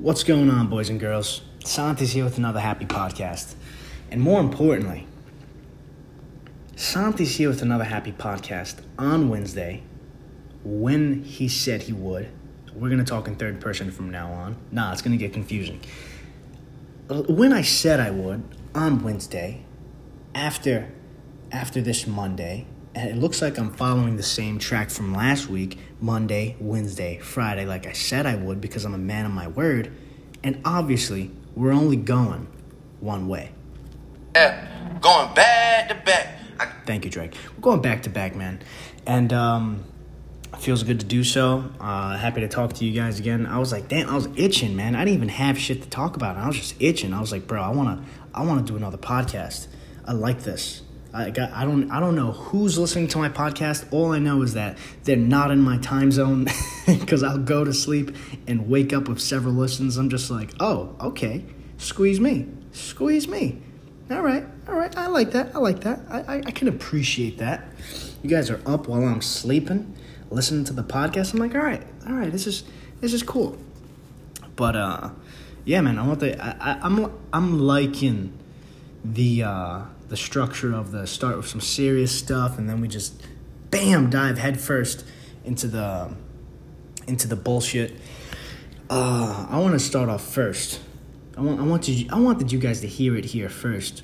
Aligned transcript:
What's 0.00 0.24
going 0.24 0.48
on, 0.48 0.68
boys 0.68 0.88
and 0.88 0.98
girls? 0.98 1.42
Santi's 1.62 2.12
here 2.12 2.24
with 2.24 2.38
another 2.38 2.58
happy 2.58 2.86
podcast. 2.86 3.54
And 4.10 4.22
more 4.22 4.40
importantly, 4.40 5.06
Santi's 6.74 7.36
here 7.36 7.50
with 7.50 7.60
another 7.60 7.84
happy 7.84 8.12
podcast 8.12 8.76
on 8.98 9.28
Wednesday 9.28 9.82
when 10.64 11.22
he 11.22 11.48
said 11.48 11.82
he 11.82 11.92
would. 11.92 12.30
We're 12.74 12.88
going 12.88 13.04
to 13.04 13.04
talk 13.04 13.28
in 13.28 13.36
third 13.36 13.60
person 13.60 13.90
from 13.90 14.08
now 14.08 14.32
on. 14.32 14.56
Nah, 14.72 14.90
it's 14.90 15.02
going 15.02 15.12
to 15.12 15.22
get 15.22 15.34
confusing. 15.34 15.82
Uh, 17.10 17.20
when 17.24 17.52
I 17.52 17.60
said 17.60 18.00
I 18.00 18.10
would 18.10 18.42
on 18.74 19.02
Wednesday, 19.02 19.66
after 20.34 20.90
after 21.52 21.82
this 21.82 22.06
Monday, 22.06 22.66
it 23.08 23.16
looks 23.16 23.40
like 23.42 23.58
I'm 23.58 23.70
following 23.72 24.16
the 24.16 24.22
same 24.22 24.58
track 24.58 24.90
from 24.90 25.14
last 25.14 25.48
week 25.48 25.78
Monday, 26.00 26.56
Wednesday, 26.60 27.18
Friday, 27.18 27.66
like 27.66 27.86
I 27.86 27.92
said 27.92 28.26
I 28.26 28.36
would 28.36 28.60
because 28.60 28.84
I'm 28.84 28.94
a 28.94 28.98
man 28.98 29.26
of 29.26 29.32
my 29.32 29.48
word. 29.48 29.92
And 30.42 30.60
obviously, 30.64 31.30
we're 31.54 31.72
only 31.72 31.96
going 31.96 32.46
one 33.00 33.28
way. 33.28 33.52
Yeah, 34.34 34.98
going 35.00 35.34
back 35.34 35.88
to 35.88 35.94
back. 35.96 36.38
I- 36.58 36.66
Thank 36.86 37.04
you, 37.04 37.10
Drake. 37.10 37.34
We're 37.56 37.62
going 37.62 37.82
back 37.82 38.02
to 38.04 38.10
back, 38.10 38.34
man. 38.34 38.60
And 39.06 39.32
um, 39.32 39.84
feels 40.58 40.82
good 40.82 41.00
to 41.00 41.06
do 41.06 41.22
so. 41.24 41.64
Uh, 41.78 42.16
happy 42.16 42.40
to 42.40 42.48
talk 42.48 42.72
to 42.74 42.84
you 42.84 42.92
guys 42.98 43.18
again. 43.18 43.46
I 43.46 43.58
was 43.58 43.72
like, 43.72 43.88
damn, 43.88 44.08
I 44.08 44.14
was 44.14 44.28
itching, 44.36 44.76
man. 44.76 44.94
I 44.94 45.04
didn't 45.04 45.16
even 45.16 45.28
have 45.28 45.58
shit 45.58 45.82
to 45.82 45.88
talk 45.88 46.16
about. 46.16 46.36
I 46.36 46.46
was 46.46 46.56
just 46.56 46.74
itching. 46.80 47.12
I 47.12 47.20
was 47.20 47.32
like, 47.32 47.46
bro, 47.46 47.62
I 47.62 47.70
wanna, 47.70 48.02
I 48.34 48.44
wanna 48.44 48.62
do 48.62 48.76
another 48.76 48.98
podcast. 48.98 49.66
I 50.06 50.12
like 50.12 50.40
this. 50.42 50.82
I 51.12 51.30
got, 51.30 51.52
I 51.52 51.64
don't, 51.64 51.90
I 51.90 51.98
don't 51.98 52.14
know 52.14 52.32
who's 52.32 52.78
listening 52.78 53.08
to 53.08 53.18
my 53.18 53.28
podcast. 53.28 53.92
All 53.92 54.12
I 54.12 54.18
know 54.18 54.42
is 54.42 54.54
that 54.54 54.78
they're 55.04 55.16
not 55.16 55.50
in 55.50 55.60
my 55.60 55.78
time 55.78 56.12
zone 56.12 56.46
because 56.86 57.22
I'll 57.22 57.38
go 57.38 57.64
to 57.64 57.72
sleep 57.72 58.14
and 58.46 58.68
wake 58.68 58.92
up 58.92 59.08
with 59.08 59.20
several 59.20 59.54
listens. 59.54 59.96
I'm 59.96 60.08
just 60.08 60.30
like, 60.30 60.52
oh, 60.60 60.94
okay, 61.00 61.44
squeeze 61.78 62.20
me, 62.20 62.46
squeeze 62.72 63.26
me. 63.26 63.60
All 64.10 64.22
right, 64.22 64.44
all 64.68 64.74
right. 64.74 64.96
I 64.96 65.06
like 65.06 65.32
that. 65.32 65.54
I 65.54 65.58
like 65.58 65.80
that. 65.80 66.00
I, 66.08 66.20
I, 66.20 66.36
I 66.46 66.50
can 66.50 66.66
appreciate 66.66 67.38
that. 67.38 67.64
You 68.22 68.30
guys 68.30 68.50
are 68.50 68.60
up 68.66 68.88
while 68.88 69.04
I'm 69.04 69.22
sleeping, 69.22 69.96
listening 70.30 70.64
to 70.64 70.72
the 70.72 70.82
podcast. 70.82 71.32
I'm 71.32 71.38
like, 71.38 71.54
all 71.54 71.60
right, 71.60 71.82
all 72.08 72.14
right. 72.14 72.30
This 72.30 72.46
is 72.48 72.64
this 73.00 73.12
is 73.12 73.22
cool. 73.22 73.56
But 74.56 74.74
uh, 74.74 75.10
yeah, 75.64 75.80
man. 75.80 75.96
I 75.98 76.06
want 76.06 76.20
the. 76.20 76.44
I, 76.44 76.72
I, 76.72 76.78
I'm 76.82 77.12
I'm 77.32 77.60
liking 77.60 78.36
the 79.04 79.44
uh 79.44 79.82
the 80.10 80.16
structure 80.16 80.74
of 80.74 80.90
the 80.90 81.06
start 81.06 81.36
with 81.36 81.46
some 81.46 81.60
serious 81.60 82.10
stuff, 82.10 82.58
and 82.58 82.68
then 82.68 82.80
we 82.80 82.88
just 82.88 83.22
bam 83.70 84.10
dive 84.10 84.38
headfirst 84.38 85.04
into 85.44 85.68
the 85.68 86.12
into 87.06 87.26
the 87.28 87.36
bullshit. 87.36 87.92
Uh, 88.90 89.46
I 89.48 89.58
want 89.60 89.72
to 89.74 89.78
start 89.78 90.08
off 90.08 90.22
first. 90.22 90.80
I 91.38 91.40
want 91.40 91.60
I 91.60 91.62
wanted 91.62 92.10
I 92.10 92.18
wanted 92.18 92.50
you 92.50 92.58
guys 92.58 92.80
to 92.80 92.88
hear 92.88 93.16
it 93.16 93.26
here 93.26 93.48
first. 93.48 94.02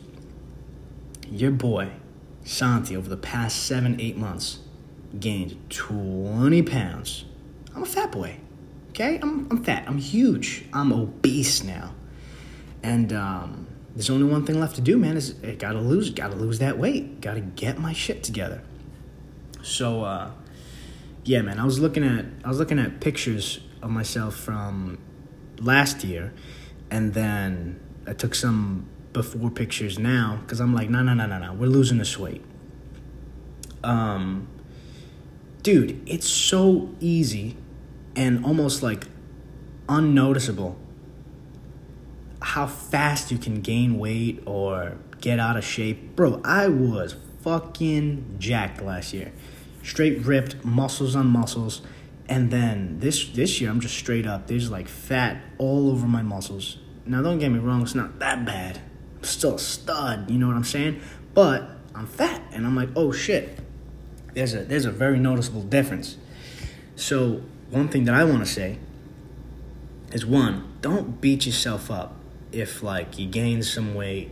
Your 1.28 1.50
boy, 1.50 1.90
Santi, 2.44 2.96
over 2.96 3.08
the 3.08 3.16
past 3.16 3.64
seven 3.64 4.00
eight 4.00 4.16
months, 4.16 4.60
gained 5.18 5.58
twenty 5.68 6.62
pounds. 6.62 7.24
I'm 7.74 7.82
a 7.82 7.86
fat 7.86 8.12
boy. 8.12 8.36
Okay, 8.90 9.18
I'm 9.20 9.48
I'm 9.50 9.64
fat. 9.64 9.84
I'm 9.88 9.98
huge. 9.98 10.66
I'm 10.72 10.92
obese 10.92 11.64
now, 11.64 11.94
and 12.84 13.12
um, 13.12 13.65
there's 13.96 14.10
only 14.10 14.30
one 14.30 14.44
thing 14.44 14.60
left 14.60 14.74
to 14.76 14.82
do, 14.82 14.98
man. 14.98 15.16
Is 15.16 15.34
I 15.42 15.54
gotta 15.54 15.80
lose 15.80 16.10
gotta 16.10 16.36
lose 16.36 16.58
that 16.58 16.76
weight. 16.76 17.22
Gotta 17.22 17.40
get 17.40 17.78
my 17.78 17.94
shit 17.94 18.22
together. 18.22 18.62
So 19.62 20.04
uh, 20.04 20.32
yeah, 21.24 21.40
man. 21.40 21.58
I 21.58 21.64
was 21.64 21.80
looking 21.80 22.04
at 22.04 22.26
I 22.44 22.48
was 22.48 22.58
looking 22.58 22.78
at 22.78 23.00
pictures 23.00 23.60
of 23.82 23.88
myself 23.88 24.36
from 24.36 24.98
last 25.58 26.04
year, 26.04 26.34
and 26.90 27.14
then 27.14 27.80
I 28.06 28.12
took 28.12 28.34
some 28.34 28.86
before 29.14 29.50
pictures 29.50 29.98
now 29.98 30.40
because 30.42 30.60
I'm 30.60 30.74
like, 30.74 30.90
no, 30.90 31.02
no, 31.02 31.14
no, 31.14 31.24
no, 31.24 31.38
no. 31.38 31.54
We're 31.54 31.66
losing 31.66 31.96
this 31.96 32.18
weight. 32.18 32.44
Um, 33.82 34.46
dude, 35.62 36.02
it's 36.06 36.28
so 36.28 36.90
easy 37.00 37.56
and 38.14 38.44
almost 38.44 38.82
like 38.82 39.06
unnoticeable 39.88 40.78
how 42.46 42.64
fast 42.64 43.32
you 43.32 43.38
can 43.38 43.60
gain 43.60 43.98
weight 43.98 44.40
or 44.46 44.96
get 45.20 45.40
out 45.40 45.56
of 45.56 45.64
shape. 45.64 46.14
Bro, 46.14 46.42
I 46.44 46.68
was 46.68 47.16
fucking 47.42 48.36
jacked 48.38 48.80
last 48.80 49.12
year. 49.12 49.32
Straight 49.82 50.24
ripped, 50.24 50.64
muscles 50.64 51.16
on 51.16 51.26
muscles. 51.26 51.82
And 52.28 52.52
then 52.52 53.00
this 53.00 53.28
this 53.30 53.60
year 53.60 53.68
I'm 53.68 53.80
just 53.80 53.96
straight 53.96 54.28
up. 54.28 54.46
There's 54.46 54.70
like 54.70 54.86
fat 54.86 55.42
all 55.58 55.90
over 55.90 56.06
my 56.06 56.22
muscles. 56.22 56.78
Now 57.04 57.20
don't 57.20 57.40
get 57.40 57.50
me 57.50 57.58
wrong, 57.58 57.82
it's 57.82 57.96
not 57.96 58.20
that 58.20 58.44
bad. 58.44 58.80
I'm 59.16 59.24
still 59.24 59.56
a 59.56 59.58
stud, 59.58 60.30
you 60.30 60.38
know 60.38 60.46
what 60.46 60.56
I'm 60.56 60.64
saying? 60.64 61.00
But 61.34 61.68
I'm 61.96 62.06
fat 62.06 62.42
and 62.52 62.64
I'm 62.64 62.76
like, 62.76 62.90
"Oh 62.94 63.10
shit." 63.10 63.58
There's 64.34 64.54
a 64.54 64.64
there's 64.64 64.84
a 64.84 64.92
very 64.92 65.18
noticeable 65.18 65.62
difference. 65.62 66.16
So, 66.94 67.42
one 67.70 67.88
thing 67.88 68.04
that 68.04 68.14
I 68.14 68.22
want 68.22 68.46
to 68.46 68.50
say 68.50 68.78
is 70.12 70.24
one, 70.24 70.72
don't 70.80 71.20
beat 71.20 71.44
yourself 71.44 71.90
up 71.90 72.15
if 72.56 72.82
like 72.82 73.18
you 73.18 73.26
gain 73.26 73.62
some 73.62 73.94
weight. 73.94 74.30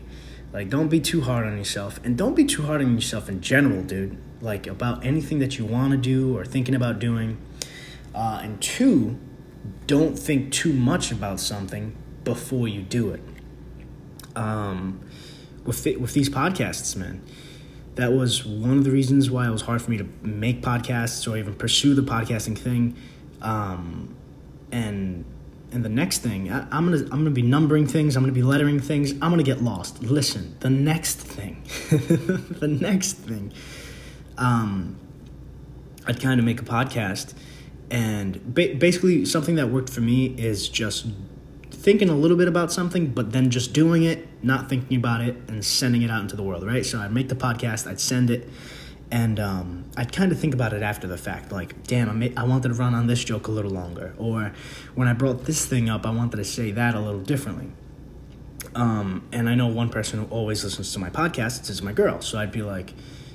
Like 0.52 0.70
don't 0.70 0.88
be 0.88 1.00
too 1.00 1.20
hard 1.22 1.46
on 1.46 1.58
yourself 1.58 2.00
and 2.04 2.16
don't 2.16 2.34
be 2.34 2.44
too 2.44 2.62
hard 2.62 2.80
on 2.80 2.94
yourself 2.94 3.28
in 3.28 3.40
general, 3.40 3.82
dude. 3.82 4.16
Like 4.40 4.66
about 4.66 5.04
anything 5.04 5.38
that 5.40 5.58
you 5.58 5.64
want 5.64 5.92
to 5.92 5.96
do 5.96 6.36
or 6.36 6.44
thinking 6.44 6.74
about 6.74 6.98
doing. 6.98 7.38
Uh, 8.14 8.40
and 8.42 8.60
two, 8.62 9.18
don't 9.86 10.18
think 10.18 10.52
too 10.52 10.72
much 10.72 11.10
about 11.10 11.40
something 11.40 11.96
before 12.22 12.68
you 12.68 12.82
do 12.82 13.10
it. 13.10 13.22
Um, 14.36 15.00
with 15.64 15.84
with 15.98 16.12
these 16.12 16.28
podcasts, 16.28 16.96
man, 16.96 17.22
that 17.94 18.12
was 18.12 18.44
one 18.44 18.78
of 18.78 18.84
the 18.84 18.90
reasons 18.90 19.30
why 19.30 19.46
it 19.46 19.50
was 19.50 19.62
hard 19.62 19.82
for 19.82 19.90
me 19.90 19.98
to 19.98 20.08
make 20.22 20.62
podcasts 20.62 21.30
or 21.30 21.36
even 21.36 21.54
pursue 21.54 21.94
the 21.94 22.02
podcasting 22.02 22.56
thing. 22.56 22.96
Um, 23.40 24.16
and 24.70 25.24
and 25.74 25.84
the 25.84 25.88
next 25.88 26.18
thing, 26.18 26.50
I, 26.52 26.60
I'm 26.70 26.90
gonna 26.90 27.02
I'm 27.04 27.18
gonna 27.18 27.30
be 27.30 27.42
numbering 27.42 27.86
things. 27.86 28.16
I'm 28.16 28.22
gonna 28.22 28.32
be 28.32 28.42
lettering 28.42 28.78
things. 28.78 29.12
I'm 29.12 29.30
gonna 29.30 29.42
get 29.42 29.62
lost. 29.62 30.02
Listen, 30.02 30.56
the 30.60 30.70
next 30.70 31.16
thing, 31.16 31.62
the 31.90 32.68
next 32.68 33.14
thing. 33.14 33.52
Um, 34.38 34.96
I'd 36.06 36.20
kind 36.20 36.38
of 36.38 36.46
make 36.46 36.60
a 36.60 36.64
podcast, 36.64 37.34
and 37.90 38.54
ba- 38.54 38.74
basically 38.78 39.24
something 39.24 39.56
that 39.56 39.68
worked 39.68 39.90
for 39.90 40.00
me 40.00 40.26
is 40.38 40.68
just 40.68 41.06
thinking 41.70 42.08
a 42.08 42.16
little 42.16 42.36
bit 42.36 42.48
about 42.48 42.72
something, 42.72 43.08
but 43.08 43.32
then 43.32 43.50
just 43.50 43.72
doing 43.72 44.04
it, 44.04 44.26
not 44.42 44.68
thinking 44.68 44.96
about 44.96 45.22
it, 45.22 45.36
and 45.48 45.64
sending 45.64 46.02
it 46.02 46.10
out 46.10 46.22
into 46.22 46.36
the 46.36 46.42
world, 46.42 46.64
right? 46.64 46.86
So 46.86 47.00
I'd 47.00 47.12
make 47.12 47.28
the 47.28 47.34
podcast, 47.34 47.86
I'd 47.86 48.00
send 48.00 48.30
it, 48.30 48.48
and 49.10 49.38
um, 49.38 49.84
I'd 49.96 50.12
kind 50.12 50.32
of 50.32 50.38
think 50.38 50.54
about 50.54 50.72
it 50.72 50.82
after 50.82 51.06
the 51.06 51.18
fact, 51.18 51.52
like, 51.52 51.84
damn, 51.84 52.08
I, 52.08 52.12
made, 52.12 52.38
I 52.38 52.44
wanted 52.44 52.68
to 52.68 52.74
run 52.74 52.94
on 52.94 53.06
this 53.06 53.22
joke 53.22 53.46
a 53.46 53.50
little 53.50 53.70
longer, 53.70 54.14
or 54.18 54.52
when 54.94 55.08
I 55.08 55.12
brought 55.12 55.44
this 55.44 55.66
thing 55.66 55.88
up, 55.88 56.06
I 56.06 56.10
wanted 56.10 56.36
to 56.38 56.44
say 56.44 56.70
that 56.72 56.94
a 56.94 57.00
little 57.00 57.20
differently. 57.20 57.70
Um, 58.74 59.28
and 59.30 59.48
I 59.48 59.54
know 59.54 59.68
one 59.68 59.88
person 59.90 60.20
who 60.20 60.26
always 60.26 60.64
listens 60.64 60.92
to 60.94 60.98
my 60.98 61.10
podcasts 61.10 61.70
is 61.70 61.82
my 61.82 61.92
girl, 61.92 62.20
so 62.20 62.38
I'd 62.38 62.50
be 62.50 62.62
like, 62.62 62.92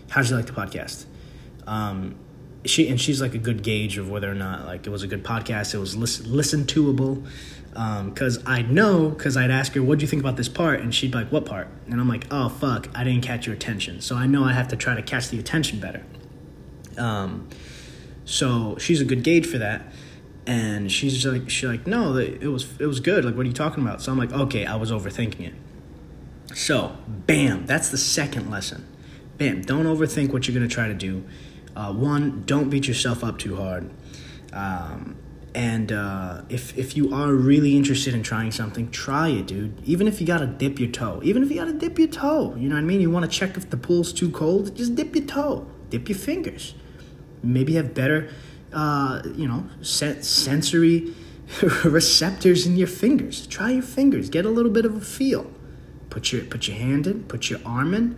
"How'd 0.09 0.29
you 0.29 0.35
like 0.35 0.47
the 0.47 0.51
podcast?" 0.53 1.05
Um, 1.65 2.15
she 2.65 2.89
and 2.89 2.99
she's 2.99 3.21
like 3.21 3.33
a 3.33 3.39
good 3.39 3.63
gauge 3.63 3.97
of 3.97 4.09
whether 4.09 4.29
or 4.29 4.35
not 4.35 4.65
like 4.65 4.85
it 4.85 4.89
was 4.89 5.03
a 5.03 5.07
good 5.07 5.23
podcast. 5.23 5.73
It 5.73 5.77
was 5.77 5.95
listen 5.95 6.31
listen 6.31 6.65
toable 6.65 7.23
because 7.69 8.37
um, 8.37 8.43
I'd 8.45 8.71
know 8.71 9.09
because 9.09 9.37
I'd 9.37 9.51
ask 9.51 9.73
her, 9.73 9.83
"What 9.83 9.99
do 9.99 10.03
you 10.03 10.07
think 10.07 10.21
about 10.21 10.37
this 10.37 10.49
part?" 10.49 10.81
and 10.81 10.93
she'd 10.93 11.11
be 11.11 11.17
like, 11.19 11.31
"What 11.31 11.45
part?" 11.45 11.67
and 11.87 11.99
I'm 11.99 12.07
like, 12.07 12.25
"Oh 12.31 12.49
fuck, 12.49 12.89
I 12.93 13.03
didn't 13.03 13.21
catch 13.21 13.45
your 13.45 13.55
attention." 13.55 14.01
So 14.01 14.15
I 14.15 14.27
know 14.27 14.43
I 14.43 14.53
have 14.53 14.67
to 14.69 14.75
try 14.75 14.95
to 14.95 15.01
catch 15.01 15.29
the 15.29 15.39
attention 15.39 15.79
better. 15.79 16.03
Um, 16.97 17.47
so 18.25 18.77
she's 18.77 18.99
a 19.01 19.05
good 19.05 19.23
gauge 19.23 19.45
for 19.47 19.57
that, 19.59 19.83
and 20.45 20.91
she's 20.91 21.25
like, 21.25 21.49
she's 21.49 21.69
like, 21.69 21.87
"No, 21.87 22.17
it 22.17 22.47
was 22.47 22.67
it 22.79 22.87
was 22.87 22.99
good. 22.99 23.23
Like, 23.23 23.35
what 23.35 23.45
are 23.45 23.49
you 23.49 23.53
talking 23.53 23.83
about?" 23.83 24.01
So 24.01 24.11
I'm 24.11 24.17
like, 24.17 24.33
"Okay, 24.33 24.65
I 24.65 24.75
was 24.75 24.91
overthinking 24.91 25.47
it." 25.47 25.53
So, 26.55 26.97
bam, 27.07 27.65
that's 27.65 27.89
the 27.89 27.97
second 27.97 28.49
lesson. 28.49 28.85
Bam, 29.37 29.61
don't 29.61 29.85
overthink 29.85 30.33
what 30.33 30.47
you're 30.47 30.53
gonna 30.53 30.67
try 30.67 30.87
to 30.87 30.93
do. 30.93 31.23
Uh, 31.79 31.93
one, 31.93 32.43
don't 32.45 32.69
beat 32.69 32.89
yourself 32.89 33.23
up 33.23 33.39
too 33.39 33.55
hard. 33.55 33.89
Um, 34.51 35.15
and 35.55 35.93
uh, 35.93 36.41
if 36.49 36.77
if 36.77 36.97
you 36.97 37.13
are 37.13 37.31
really 37.31 37.77
interested 37.77 38.13
in 38.13 38.21
trying 38.21 38.51
something, 38.51 38.91
try 38.91 39.29
it, 39.29 39.47
dude. 39.47 39.81
Even 39.85 40.05
if 40.05 40.19
you 40.19 40.27
gotta 40.27 40.45
dip 40.45 40.77
your 40.77 40.91
toe, 40.91 41.21
even 41.23 41.41
if 41.41 41.49
you 41.49 41.55
gotta 41.55 41.71
dip 41.71 41.97
your 41.97 42.09
toe, 42.09 42.53
you 42.57 42.67
know 42.67 42.75
what 42.75 42.81
I 42.81 42.83
mean. 42.83 42.99
You 42.99 43.09
want 43.09 43.31
to 43.31 43.31
check 43.31 43.55
if 43.55 43.69
the 43.69 43.77
pool's 43.77 44.11
too 44.11 44.29
cold, 44.29 44.75
just 44.75 44.95
dip 44.95 45.15
your 45.15 45.23
toe, 45.23 45.67
dip 45.89 46.09
your 46.09 46.17
fingers. 46.17 46.75
Maybe 47.41 47.75
have 47.75 47.93
better, 47.93 48.29
uh, 48.73 49.21
you 49.33 49.47
know, 49.47 49.63
sen- 49.81 50.21
sensory 50.21 51.13
receptors 51.85 52.67
in 52.67 52.75
your 52.75 52.87
fingers. 52.87 53.47
Try 53.47 53.71
your 53.71 53.83
fingers, 53.83 54.29
get 54.29 54.45
a 54.45 54.49
little 54.49 54.71
bit 54.71 54.83
of 54.83 54.97
a 54.97 55.01
feel. 55.01 55.49
Put 56.09 56.33
your 56.33 56.43
put 56.43 56.67
your 56.67 56.75
hand 56.75 57.07
in, 57.07 57.23
put 57.23 57.49
your 57.49 57.61
arm 57.65 57.93
in, 57.93 58.17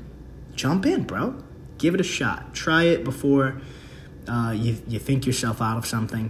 jump 0.55 0.87
in, 0.87 1.03
bro. 1.03 1.43
Give 1.81 1.95
it 1.95 1.99
a 1.99 2.09
shot. 2.19 2.53
Try 2.53 2.83
it 2.83 3.03
before 3.03 3.59
uh, 4.27 4.53
you 4.55 4.77
you 4.87 4.99
think 4.99 5.25
yourself 5.25 5.61
out 5.61 5.77
of 5.77 5.85
something, 5.85 6.29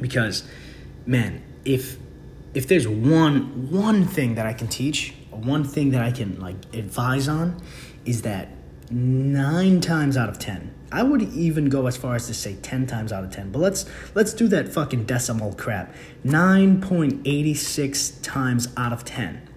because, 0.00 0.44
man, 1.04 1.42
if 1.64 1.98
if 2.54 2.68
there's 2.68 2.86
one 2.86 3.70
one 3.70 4.06
thing 4.06 4.36
that 4.36 4.46
I 4.46 4.54
can 4.54 4.68
teach, 4.68 5.14
one 5.30 5.64
thing 5.64 5.90
that 5.90 6.02
I 6.02 6.12
can 6.12 6.40
like 6.40 6.56
advise 6.72 7.26
on, 7.28 7.60
is 8.04 8.22
that 8.22 8.48
nine 8.90 9.80
times 9.80 10.16
out 10.16 10.28
of 10.28 10.38
ten, 10.38 10.72
I 10.92 11.02
would 11.02 11.22
even 11.22 11.68
go 11.68 11.86
as 11.86 11.96
far 11.96 12.14
as 12.14 12.26
to 12.28 12.34
say 12.34 12.56
ten 12.62 12.86
times 12.86 13.12
out 13.12 13.24
of 13.24 13.30
ten. 13.32 13.50
But 13.50 13.58
let's 13.58 13.86
let's 14.14 14.32
do 14.32 14.46
that 14.48 14.68
fucking 14.68 15.04
decimal 15.04 15.52
crap. 15.54 15.92
Nine 16.22 16.80
point 16.80 17.22
eighty 17.24 17.54
six 17.54 18.10
times 18.22 18.68
out 18.76 18.92
of 18.92 19.04
ten. 19.04 19.48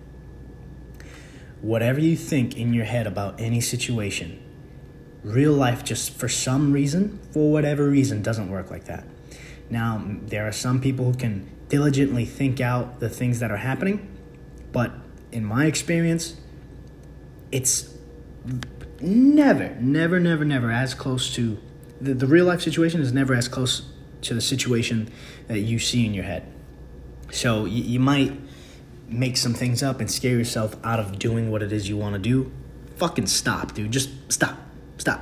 Whatever 1.62 2.00
you 2.02 2.18
think 2.18 2.58
in 2.58 2.74
your 2.74 2.86
head 2.86 3.08
about 3.08 3.40
any 3.40 3.62
situation, 3.62 4.43
real 5.24 5.54
life 5.54 5.84
just 5.84 6.12
for 6.12 6.28
some 6.28 6.74
reason, 6.74 7.20
for 7.32 7.52
whatever 7.52 7.90
reason, 7.90 8.22
doesn't 8.22 8.50
work 8.50 8.70
like 8.70 8.86
that. 8.86 9.06
Now, 9.70 10.04
there 10.28 10.48
are 10.48 10.52
some 10.52 10.82
people 10.82 11.06
who 11.06 11.14
can 11.14 11.50
diligently 11.70 12.26
think 12.26 12.60
out 12.62 13.00
the 13.00 13.10
things 13.10 13.40
that 13.40 13.52
are 13.52 13.58
happening, 13.58 14.16
but 14.72 14.92
in 15.32 15.44
my 15.46 15.66
experience, 15.66 16.36
it's 17.52 17.94
never, 19.00 19.76
never, 19.80 20.20
never, 20.20 20.46
never 20.46 20.72
as 20.72 20.94
close 20.94 21.34
to 21.36 21.58
the, 22.02 22.14
the 22.14 22.28
real 22.28 22.46
life 22.46 22.62
situation 22.62 23.02
is 23.02 23.14
never 23.14 23.34
as 23.34 23.48
close 23.48 23.84
to 24.22 24.34
the 24.34 24.42
situation 24.42 25.10
that 25.48 25.60
you 25.60 25.80
see 25.80 26.06
in 26.06 26.14
your 26.14 26.26
head. 26.26 26.52
So 27.32 27.66
you, 27.66 27.84
you 27.84 28.00
might 28.00 28.34
make 29.08 29.38
some 29.38 29.54
things 29.54 29.82
up 29.82 30.00
and 30.00 30.10
scare 30.12 30.38
yourself 30.38 30.76
out 30.84 31.00
of 31.00 31.18
doing 31.20 31.50
what 31.52 31.62
it 31.62 31.72
is 31.72 31.88
you 31.88 31.98
want 31.98 32.14
to 32.14 32.20
do. 32.20 32.52
Fucking 32.98 33.28
stop, 33.28 33.74
dude. 33.74 33.92
Just 33.92 34.10
stop. 34.32 34.58
Stop. 35.04 35.20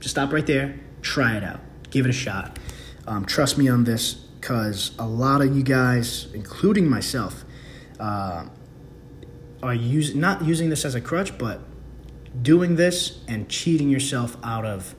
Just 0.00 0.16
stop 0.16 0.32
right 0.32 0.44
there. 0.44 0.80
Try 1.02 1.36
it 1.36 1.44
out. 1.44 1.60
Give 1.90 2.04
it 2.04 2.08
a 2.08 2.12
shot. 2.12 2.58
Um, 3.06 3.24
trust 3.24 3.58
me 3.58 3.68
on 3.68 3.84
this 3.84 4.14
because 4.14 4.90
a 4.98 5.06
lot 5.06 5.40
of 5.40 5.56
you 5.56 5.62
guys, 5.62 6.26
including 6.34 6.90
myself, 6.90 7.44
uh, 8.00 8.46
are 9.62 9.72
use, 9.72 10.16
not 10.16 10.42
using 10.42 10.68
this 10.68 10.84
as 10.84 10.96
a 10.96 11.00
crutch, 11.00 11.38
but 11.38 11.60
doing 12.42 12.74
this 12.74 13.20
and 13.28 13.48
cheating 13.48 13.88
yourself 13.88 14.36
out 14.42 14.66
of 14.66 14.96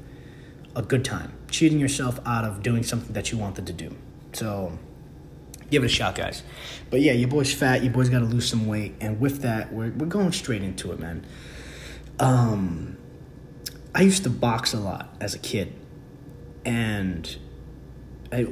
a 0.77 0.81
good 0.81 1.03
time, 1.03 1.33
cheating 1.49 1.77
yourself 1.77 2.21
out 2.25 2.45
of 2.45 2.63
doing 2.63 2.83
something 2.83 3.11
that 3.11 3.33
you 3.33 3.37
wanted 3.37 3.67
to 3.67 3.73
do. 3.73 3.93
So 4.31 4.79
give 5.69 5.83
it 5.83 5.87
a 5.87 5.89
shot, 5.89 6.15
guys. 6.15 6.43
But 6.89 7.01
yeah, 7.01 7.11
your 7.11 7.27
boy's 7.27 7.53
fat. 7.53 7.83
Your 7.83 7.91
boy's 7.91 8.07
got 8.07 8.19
to 8.19 8.25
lose 8.25 8.47
some 8.47 8.65
weight, 8.65 8.95
and 9.01 9.19
with 9.19 9.41
that, 9.41 9.73
we're 9.73 9.91
we're 9.91 10.05
going 10.05 10.31
straight 10.31 10.63
into 10.63 10.93
it, 10.93 11.01
man. 11.01 11.25
Um, 12.17 12.95
I 13.93 14.01
used 14.01 14.23
to 14.23 14.29
box 14.29 14.73
a 14.73 14.79
lot 14.79 15.15
as 15.19 15.35
a 15.35 15.39
kid, 15.39 15.73
and 16.63 17.37
I, 18.31 18.47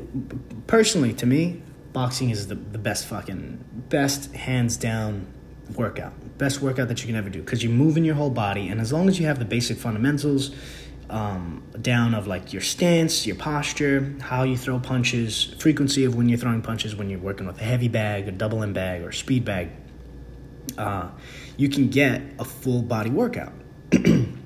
personally, 0.67 1.13
to 1.13 1.25
me, 1.25 1.61
boxing 1.93 2.29
is 2.29 2.47
the 2.47 2.55
the 2.55 2.77
best 2.77 3.05
fucking 3.05 3.63
best 3.89 4.33
hands 4.35 4.75
down 4.77 5.27
workout, 5.75 6.13
best 6.37 6.61
workout 6.61 6.87
that 6.89 7.01
you 7.01 7.07
can 7.07 7.15
ever 7.15 7.29
do. 7.29 7.41
Because 7.41 7.63
you're 7.63 7.71
moving 7.71 8.03
your 8.03 8.15
whole 8.15 8.29
body, 8.29 8.67
and 8.67 8.81
as 8.81 8.91
long 8.91 9.07
as 9.07 9.19
you 9.19 9.27
have 9.27 9.39
the 9.39 9.45
basic 9.45 9.77
fundamentals 9.77 10.51
um, 11.09 11.63
down 11.81 12.13
of 12.13 12.27
like 12.27 12.53
your 12.53 12.61
stance, 12.61 13.25
your 13.25 13.35
posture, 13.35 14.13
how 14.21 14.43
you 14.43 14.57
throw 14.57 14.79
punches, 14.79 15.55
frequency 15.59 16.03
of 16.05 16.15
when 16.15 16.29
you're 16.29 16.37
throwing 16.37 16.61
punches, 16.61 16.95
when 16.95 17.09
you're 17.09 17.19
working 17.19 17.47
with 17.47 17.59
a 17.59 17.63
heavy 17.63 17.87
bag, 17.87 18.27
a 18.27 18.31
double 18.31 18.61
end 18.61 18.73
bag, 18.73 19.01
or 19.01 19.11
speed 19.11 19.45
bag, 19.45 19.69
uh, 20.77 21.09
you 21.57 21.69
can 21.69 21.89
get 21.89 22.21
a 22.39 22.45
full 22.45 22.81
body 22.81 23.09
workout. 23.09 23.53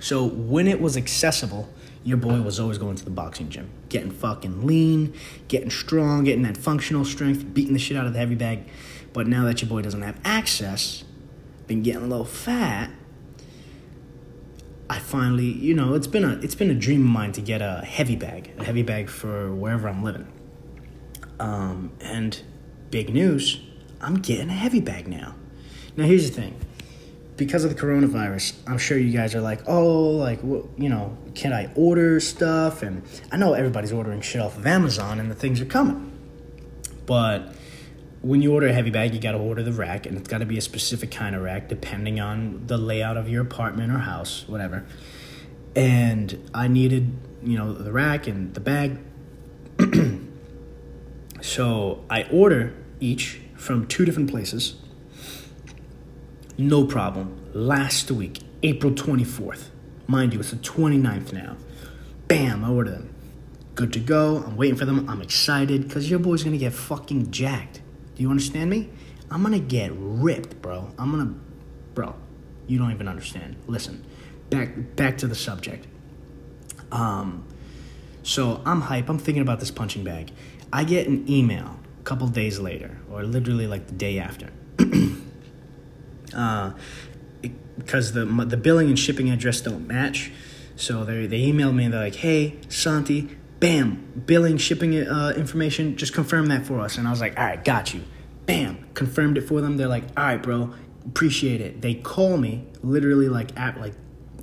so 0.00 0.24
when 0.24 0.66
it 0.66 0.80
was 0.80 0.96
accessible, 0.96 1.68
your 2.02 2.16
boy 2.16 2.40
was 2.40 2.58
always 2.58 2.78
going 2.78 2.96
to 2.96 3.04
the 3.04 3.10
boxing 3.10 3.50
gym, 3.50 3.70
getting 3.90 4.10
fucking 4.10 4.66
lean, 4.66 5.14
getting 5.48 5.70
strong, 5.70 6.24
getting 6.24 6.42
that 6.42 6.56
functional 6.56 7.04
strength, 7.04 7.52
beating 7.52 7.74
the 7.74 7.78
shit 7.78 7.96
out 7.96 8.06
of 8.06 8.14
the 8.14 8.18
heavy 8.18 8.34
bag. 8.34 8.64
But 9.12 9.26
now 9.26 9.44
that 9.44 9.60
your 9.60 9.68
boy 9.68 9.82
doesn't 9.82 10.02
have 10.02 10.18
access, 10.24 11.04
been 11.66 11.82
getting 11.82 12.02
a 12.02 12.06
little 12.06 12.24
fat, 12.24 12.90
I 14.88 14.98
finally, 14.98 15.44
you 15.44 15.74
know, 15.74 15.94
it's 15.94 16.06
been 16.06 16.24
a 16.24 16.32
it's 16.42 16.54
been 16.54 16.70
a 16.70 16.74
dream 16.74 17.02
of 17.02 17.10
mine 17.10 17.32
to 17.32 17.40
get 17.40 17.62
a 17.62 17.84
heavy 17.84 18.16
bag, 18.16 18.50
a 18.58 18.64
heavy 18.64 18.82
bag 18.82 19.08
for 19.08 19.54
wherever 19.54 19.88
I'm 19.88 20.02
living. 20.02 20.26
Um, 21.38 21.92
and 22.00 22.40
big 22.90 23.14
news, 23.14 23.60
I'm 24.00 24.16
getting 24.16 24.48
a 24.48 24.54
heavy 24.54 24.80
bag 24.80 25.06
now. 25.06 25.36
Now 25.96 26.06
here's 26.06 26.28
the 26.30 26.40
thing. 26.40 26.56
Because 27.40 27.64
of 27.64 27.74
the 27.74 27.80
coronavirus, 27.80 28.52
I'm 28.66 28.76
sure 28.76 28.98
you 28.98 29.16
guys 29.16 29.34
are 29.34 29.40
like, 29.40 29.62
oh, 29.66 30.10
like, 30.10 30.42
you 30.42 30.90
know, 30.90 31.16
can 31.34 31.54
I 31.54 31.70
order 31.74 32.20
stuff? 32.20 32.82
And 32.82 33.02
I 33.32 33.38
know 33.38 33.54
everybody's 33.54 33.92
ordering 33.92 34.20
shit 34.20 34.42
off 34.42 34.58
of 34.58 34.66
Amazon 34.66 35.18
and 35.18 35.30
the 35.30 35.34
things 35.34 35.58
are 35.58 35.64
coming. 35.64 36.12
But 37.06 37.54
when 38.20 38.42
you 38.42 38.52
order 38.52 38.66
a 38.66 38.74
heavy 38.74 38.90
bag, 38.90 39.14
you 39.14 39.20
got 39.20 39.32
to 39.32 39.38
order 39.38 39.62
the 39.62 39.72
rack, 39.72 40.04
and 40.04 40.18
it's 40.18 40.28
got 40.28 40.38
to 40.38 40.44
be 40.44 40.58
a 40.58 40.60
specific 40.60 41.10
kind 41.10 41.34
of 41.34 41.40
rack 41.40 41.70
depending 41.70 42.20
on 42.20 42.66
the 42.66 42.76
layout 42.76 43.16
of 43.16 43.26
your 43.26 43.40
apartment 43.40 43.90
or 43.90 44.00
house, 44.00 44.46
whatever. 44.46 44.84
And 45.74 46.50
I 46.52 46.68
needed, 46.68 47.10
you 47.42 47.56
know, 47.56 47.72
the 47.72 47.90
rack 47.90 48.26
and 48.26 48.52
the 48.52 48.60
bag. 48.60 48.98
so 51.40 52.04
I 52.10 52.24
order 52.24 52.74
each 53.00 53.40
from 53.56 53.86
two 53.86 54.04
different 54.04 54.30
places. 54.30 54.74
No 56.60 56.84
problem. 56.84 57.40
Last 57.54 58.10
week, 58.10 58.42
April 58.62 58.92
24th. 58.92 59.70
Mind 60.06 60.34
you, 60.34 60.40
it's 60.40 60.50
the 60.50 60.56
29th 60.56 61.32
now. 61.32 61.56
Bam, 62.28 62.62
I 62.62 62.68
order 62.68 62.90
them. 62.90 63.14
Good 63.74 63.94
to 63.94 63.98
go. 63.98 64.44
I'm 64.46 64.56
waiting 64.58 64.76
for 64.76 64.84
them. 64.84 65.08
I'm 65.08 65.22
excited 65.22 65.88
because 65.88 66.10
your 66.10 66.18
boy's 66.18 66.42
going 66.42 66.52
to 66.52 66.58
get 66.58 66.74
fucking 66.74 67.30
jacked. 67.30 67.80
Do 68.14 68.22
you 68.22 68.28
understand 68.28 68.68
me? 68.68 68.90
I'm 69.30 69.42
gonna 69.42 69.58
get 69.58 69.92
ripped, 69.94 70.60
bro. 70.60 70.92
I'm 70.98 71.10
gonna, 71.12 71.34
bro. 71.94 72.14
You 72.66 72.78
don't 72.78 72.90
even 72.90 73.08
understand. 73.08 73.56
Listen, 73.66 74.04
back 74.50 74.96
back 74.96 75.18
to 75.18 75.28
the 75.28 75.34
subject. 75.34 75.86
Um, 76.90 77.46
so 78.22 78.60
I'm 78.66 78.80
hype. 78.80 79.08
I'm 79.08 79.18
thinking 79.18 79.42
about 79.42 79.60
this 79.60 79.70
punching 79.70 80.02
bag. 80.02 80.32
I 80.72 80.84
get 80.84 81.06
an 81.06 81.30
email 81.30 81.78
a 82.00 82.02
couple 82.02 82.26
days 82.26 82.58
later, 82.58 82.98
or 83.10 83.22
literally 83.22 83.66
like 83.66 83.86
the 83.86 83.94
day 83.94 84.18
after. 84.18 84.50
Uh, 86.34 86.72
because 87.76 88.12
the 88.12 88.24
the 88.24 88.56
billing 88.56 88.88
and 88.88 88.98
shipping 88.98 89.30
address 89.30 89.60
don't 89.60 89.86
match. 89.86 90.30
So 90.76 91.04
they 91.04 91.26
they 91.26 91.40
emailed 91.42 91.74
me 91.74 91.84
and 91.84 91.94
they're 91.94 92.04
like, 92.04 92.16
"Hey, 92.16 92.56
Santi, 92.68 93.36
Bam, 93.60 94.22
billing, 94.24 94.56
shipping 94.56 94.96
uh, 94.96 95.34
information, 95.36 95.96
just 95.96 96.14
confirm 96.14 96.46
that 96.46 96.64
for 96.66 96.80
us. 96.80 96.96
And 96.96 97.06
I 97.06 97.10
was 97.10 97.20
like, 97.20 97.38
all 97.38 97.44
right, 97.44 97.62
got 97.62 97.92
you. 97.92 98.02
Bam, 98.46 98.88
confirmed 98.94 99.36
it 99.36 99.42
for 99.42 99.60
them. 99.60 99.76
They're 99.76 99.86
like, 99.86 100.04
all 100.16 100.24
right, 100.24 100.42
bro, 100.42 100.72
appreciate 101.06 101.60
it. 101.60 101.82
They 101.82 101.92
call 101.94 102.38
me 102.38 102.64
literally 102.82 103.28
like 103.28 103.56
at 103.60 103.78
like 103.78 103.92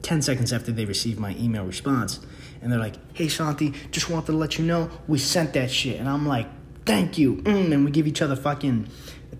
10 0.04 0.22
seconds 0.22 0.54
after 0.54 0.72
they 0.72 0.86
receive 0.86 1.18
my 1.18 1.36
email 1.38 1.66
response. 1.66 2.20
And 2.62 2.72
they're 2.72 2.80
like, 2.80 2.96
hey, 3.18 3.28
Santi, 3.28 3.74
just 3.90 4.08
wanted 4.08 4.28
to 4.28 4.34
let 4.34 4.60
you 4.60 4.66
know 4.66 4.92
we 5.08 5.18
sent 5.18 5.54
that 5.54 5.72
shit. 5.72 6.00
And 6.00 6.08
I'm 6.08 6.28
like, 6.28 6.48
thank 6.86 7.18
you. 7.18 7.38
Mm, 7.38 7.74
and 7.74 7.86
we 7.86 7.92
give 7.92 8.06
each 8.06 8.22
other 8.22 8.36
fucking 8.36 8.88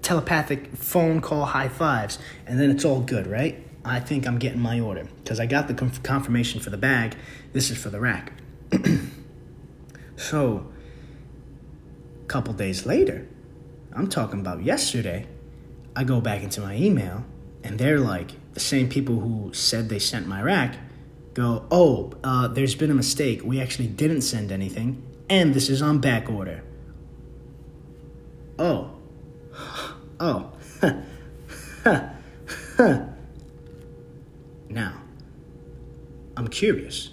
telepathic 0.02 0.76
phone 0.76 1.22
call 1.22 1.46
high 1.46 1.70
fives. 1.70 2.20
And 2.46 2.60
then 2.60 2.70
it's 2.70 2.86
all 2.86 3.02
good, 3.02 3.28
right? 3.28 3.64
I 3.86 4.00
think 4.00 4.28
I'm 4.28 4.38
getting 4.38 4.60
my 4.60 4.80
order 4.80 5.08
because 5.24 5.40
I 5.40 5.46
got 5.46 5.68
the 5.68 5.74
conf- 5.74 6.04
confirmation 6.04 6.60
for 6.60 6.70
the 6.70 6.78
bag. 6.78 7.16
This 7.54 7.70
is 7.70 7.78
for 7.78 7.90
the 7.90 8.00
rack. 8.00 8.34
So, 10.18 10.68
a 12.24 12.26
couple 12.26 12.54
days 12.54 12.86
later, 12.86 13.28
I'm 13.94 14.08
talking 14.10 14.40
about 14.40 14.64
yesterday, 14.64 15.28
I 15.96 16.04
go 16.04 16.20
back 16.20 16.42
into 16.42 16.60
my 16.60 16.76
email 16.76 17.24
and 17.64 17.78
they're 17.78 18.00
like, 18.00 18.32
the 18.54 18.60
same 18.60 18.90
people 18.90 19.20
who 19.20 19.54
said 19.54 19.90
they 19.90 20.00
sent 20.00 20.28
my 20.28 20.42
rack 20.42 20.76
go, 21.36 21.68
oh, 21.70 22.14
uh, 22.24 22.48
there's 22.48 22.74
been 22.74 22.90
a 22.90 22.96
mistake. 22.96 23.44
We 23.44 23.62
actually 23.62 23.88
didn't 23.88 24.22
send 24.22 24.52
anything, 24.52 25.04
and 25.30 25.54
this 25.54 25.70
is 25.70 25.84
on 25.84 26.00
back 26.00 26.30
order. 26.30 26.64
Oh. 28.58 28.97
Oh. 30.20 30.52
now, 34.70 34.94
I'm 36.36 36.48
curious 36.48 37.12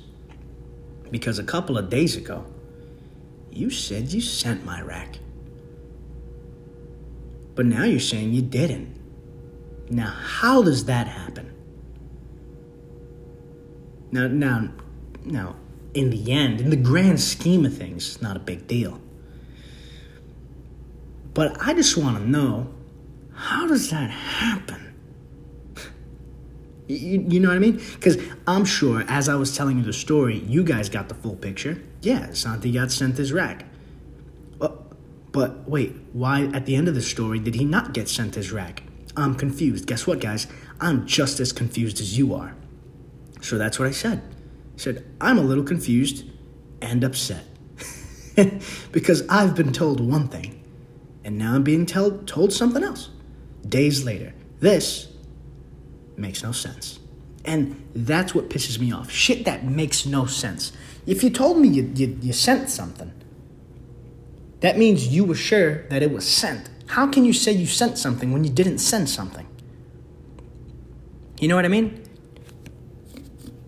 because 1.11 1.39
a 1.39 1.45
couple 1.45 1.79
of 1.79 1.91
days 1.91 2.17
ago, 2.17 2.45
you 3.51 3.71
said 3.71 4.13
you 4.13 4.21
sent 4.21 4.65
my 4.65 4.81
rack. 4.81 5.19
But 7.55 7.67
now 7.67 7.85
you're 7.85 8.01
saying 8.01 8.33
you 8.33 8.43
didn't. 8.43 9.01
Now, 9.91 10.11
how 10.11 10.63
does 10.63 10.87
that 10.87 11.07
happen? 11.07 11.55
Now, 14.11 14.27
now, 14.27 14.71
now, 15.25 15.57
in 15.93 16.11
the 16.11 16.33
end, 16.33 16.61
in 16.61 16.71
the 16.71 16.77
grand 16.77 17.21
scheme 17.21 17.65
of 17.65 17.77
things, 17.77 18.09
it's 18.09 18.23
not 18.23 18.37
a 18.37 18.41
big 18.41 18.67
deal. 18.67 19.01
But 21.33 21.57
I 21.61 21.75
just 21.75 21.97
want 21.97 22.19
to 22.19 22.29
know 22.29 22.74
how 23.35 23.67
does 23.67 23.91
that 23.91 24.11
happen? 24.11 24.81
You, 26.87 27.25
you 27.29 27.41
know 27.41 27.49
what 27.49 27.57
I 27.57 27.61
mean? 27.61 27.81
Because 27.95 28.19
I'm 28.47 28.65
sure, 28.65 29.05
as 29.09 29.29
I 29.29 29.35
was 29.37 29.57
telling 29.57 29.79
you 29.79 29.85
the 29.85 29.93
story, 29.93 30.39
you 30.41 30.63
guys 30.63 30.89
got 30.89 31.09
the 31.09 31.15
full 31.15 31.37
picture. 31.37 31.83
Yeah, 32.03 32.33
Santi 32.33 32.71
got 32.73 32.93
sent 32.93 33.17
his 33.17 33.33
rack. 33.33 33.65
Uh, 34.61 34.69
But 35.33 35.69
wait, 35.69 35.97
why 36.13 36.45
at 36.53 36.67
the 36.67 36.77
end 36.77 36.89
of 36.89 36.95
the 36.95 37.03
story 37.03 37.39
did 37.39 37.55
he 37.55 37.65
not 37.65 37.95
get 37.95 38.09
sent 38.09 38.35
his 38.35 38.53
rack? 38.53 38.83
I'm 39.17 39.35
confused. 39.35 39.87
Guess 39.87 40.07
what, 40.07 40.21
guys? 40.21 40.47
I'm 40.81 41.07
just 41.07 41.41
as 41.41 41.53
confused 41.53 42.01
as 42.01 42.19
you 42.19 42.35
are. 42.35 42.55
So 43.41 43.57
that's 43.59 43.79
what 43.79 43.89
I 43.89 43.93
said. 43.93 44.19
I 44.75 44.79
said, 44.79 45.07
I'm 45.21 45.39
a 45.39 45.43
little 45.43 45.65
confused 45.65 46.25
and 46.83 47.03
upset. 47.03 47.45
because 48.93 49.27
I've 49.29 49.55
been 49.55 49.73
told 49.73 50.01
one 50.01 50.29
thing, 50.29 50.63
and 51.25 51.39
now 51.39 51.55
I'm 51.55 51.63
being 51.63 51.87
tell- 51.87 52.19
told 52.27 52.53
something 52.53 52.83
else. 52.83 53.11
Days 53.69 54.05
later. 54.05 54.35
This 54.61 55.09
makes 56.17 56.43
no 56.43 56.53
sense. 56.53 56.99
And 57.45 57.83
that's 57.95 58.35
what 58.35 58.49
pisses 58.49 58.79
me 58.79 58.93
off. 58.93 59.11
Shit 59.11 59.45
that 59.45 59.65
makes 59.65 60.07
no 60.07 60.27
sense. 60.27 60.73
If 61.07 61.23
you 61.23 61.31
told 61.31 61.59
me 61.59 61.69
you, 61.69 61.93
you, 61.95 62.19
you 62.23 62.33
sent 62.33 62.71
something, 62.71 63.13
that 64.61 64.79
means 64.79 65.09
you 65.09 65.25
were 65.25 65.35
sure 65.35 65.87
that 65.89 66.03
it 66.03 66.11
was 66.11 66.27
sent. 66.27 66.71
How 66.87 67.07
can 67.07 67.25
you 67.25 67.33
say 67.33 67.53
you 67.53 67.67
sent 67.67 67.99
something 67.99 68.33
when 68.33 68.45
you 68.45 68.51
didn't 68.51 68.79
send 68.79 69.11
something? 69.11 69.47
You 71.41 71.49
know 71.49 71.57
what 71.57 71.65
I 71.65 71.69
mean? 71.69 72.03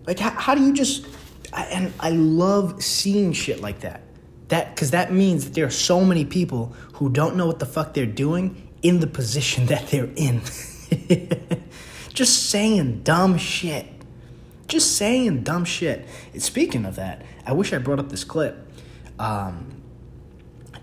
Like, 0.07 0.19
how, 0.19 0.31
how 0.31 0.55
do 0.55 0.63
you 0.63 0.73
just. 0.73 1.05
I, 1.53 1.63
and 1.65 1.93
I 1.99 2.09
love 2.11 2.81
seeing 2.83 3.33
shit 3.33 3.61
like 3.61 3.81
that. 3.81 4.01
That 4.47 4.73
because 4.73 4.91
that 4.91 5.11
means 5.11 5.45
that 5.45 5.53
there 5.53 5.65
are 5.65 5.69
so 5.69 6.03
many 6.03 6.25
people 6.25 6.73
who 6.93 7.09
don't 7.09 7.35
know 7.35 7.45
what 7.45 7.59
the 7.59 7.65
fuck 7.65 7.93
they're 7.93 8.05
doing 8.05 8.66
in 8.81 8.99
the 8.99 9.07
position 9.07 9.67
that 9.67 9.87
they're 9.87 10.09
in. 10.15 10.41
just 12.13 12.49
saying 12.49 13.01
dumb 13.03 13.37
shit. 13.37 13.85
Just 14.67 14.97
saying 14.97 15.43
dumb 15.43 15.65
shit. 15.65 16.07
And 16.33 16.41
speaking 16.41 16.85
of 16.85 16.95
that, 16.95 17.25
I 17.45 17.53
wish 17.53 17.73
I 17.73 17.77
brought 17.77 17.99
up 17.99 18.09
this 18.09 18.23
clip. 18.23 18.67
Um, 19.17 19.81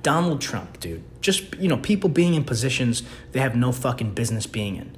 Donald 0.03 0.41
Trump, 0.41 0.81
dude. 0.81 1.03
Just 1.21 1.55
you 1.57 1.69
know, 1.69 1.77
people 1.77 2.11
being 2.11 2.35
in 2.35 2.45
positions 2.45 3.03
they 3.33 3.41
have 3.41 3.57
no 3.57 3.73
fucking 3.73 4.13
business 4.15 4.47
being 4.47 4.77
in. 4.77 4.97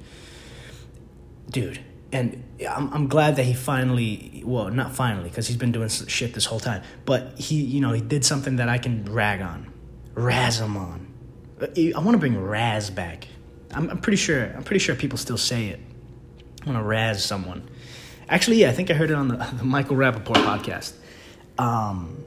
Dude, 1.49 1.79
and 2.11 2.43
I'm, 2.69 2.91
I'm 2.93 3.07
glad 3.07 3.35
that 3.35 3.43
he 3.43 3.53
finally 3.53 4.41
well 4.45 4.69
not 4.69 4.95
finally 4.95 5.29
because 5.29 5.47
he's 5.47 5.57
been 5.57 5.71
doing 5.71 5.89
shit 5.89 6.33
this 6.33 6.45
whole 6.45 6.59
time 6.59 6.83
but 7.05 7.37
he 7.37 7.55
you 7.55 7.81
know 7.81 7.91
he 7.91 8.01
did 8.01 8.23
something 8.23 8.57
that 8.57 8.69
i 8.69 8.77
can 8.77 9.05
rag 9.05 9.41
on 9.41 9.71
razz 10.13 10.59
him 10.59 10.77
on 10.77 11.06
i 11.61 11.99
want 11.99 12.11
to 12.11 12.17
bring 12.17 12.39
raz 12.39 12.89
back. 12.89 13.27
I'm, 13.73 13.89
I'm 13.89 13.99
pretty 13.99 14.17
sure 14.17 14.45
i'm 14.55 14.63
pretty 14.63 14.79
sure 14.79 14.95
people 14.95 15.17
still 15.17 15.37
say 15.37 15.67
it. 15.67 15.79
I 16.63 16.65
want 16.69 16.79
to 16.79 16.83
Raz 16.83 17.23
someone. 17.23 17.67
Actually 18.29 18.57
yeah 18.57 18.69
i 18.69 18.73
think 18.73 18.91
i 18.91 18.93
heard 18.93 19.11
it 19.11 19.15
on 19.15 19.27
the, 19.29 19.37
the 19.57 19.63
michael 19.63 19.95
rapaport 19.95 20.43
podcast. 20.43 20.93
Um, 21.57 22.23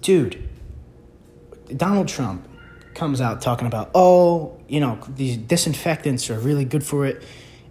dude 0.00 0.48
donald 1.76 2.08
trump 2.08 2.46
comes 2.94 3.20
out 3.20 3.40
talking 3.40 3.66
about 3.66 3.90
oh 3.94 4.58
you 4.68 4.80
know 4.80 4.98
these 5.08 5.36
disinfectants 5.36 6.28
are 6.28 6.38
really 6.38 6.64
good 6.64 6.84
for 6.84 7.06
it 7.06 7.22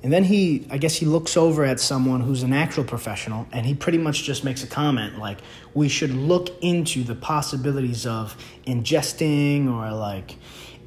and 0.03 0.12
then 0.12 0.24
he, 0.24 0.65
I 0.72 0.77
guess 0.77 0.96
he 0.96 1.05
looks 1.05 1.38
over 1.38 1.63
at 1.63 1.79
someone 1.79 2.22
who's 2.22 2.41
an 2.43 2.53
actual 2.53 2.84
professional 2.84 3.48
and 3.51 3.65
he 3.65 3.75
pretty 3.75 4.00
much 4.00 4.24
just 4.24 4.43
makes 4.43 4.63
a 4.63 4.67
comment 4.67 5.20
like, 5.20 5.39
we 5.74 5.89
should 5.89 6.12
look 6.12 6.50
into 6.62 7.03
the 7.03 7.15
possibilities 7.15 8.05
of 8.05 8.36
ingesting 8.65 9.72
or 9.72 9.91
like, 9.93 10.38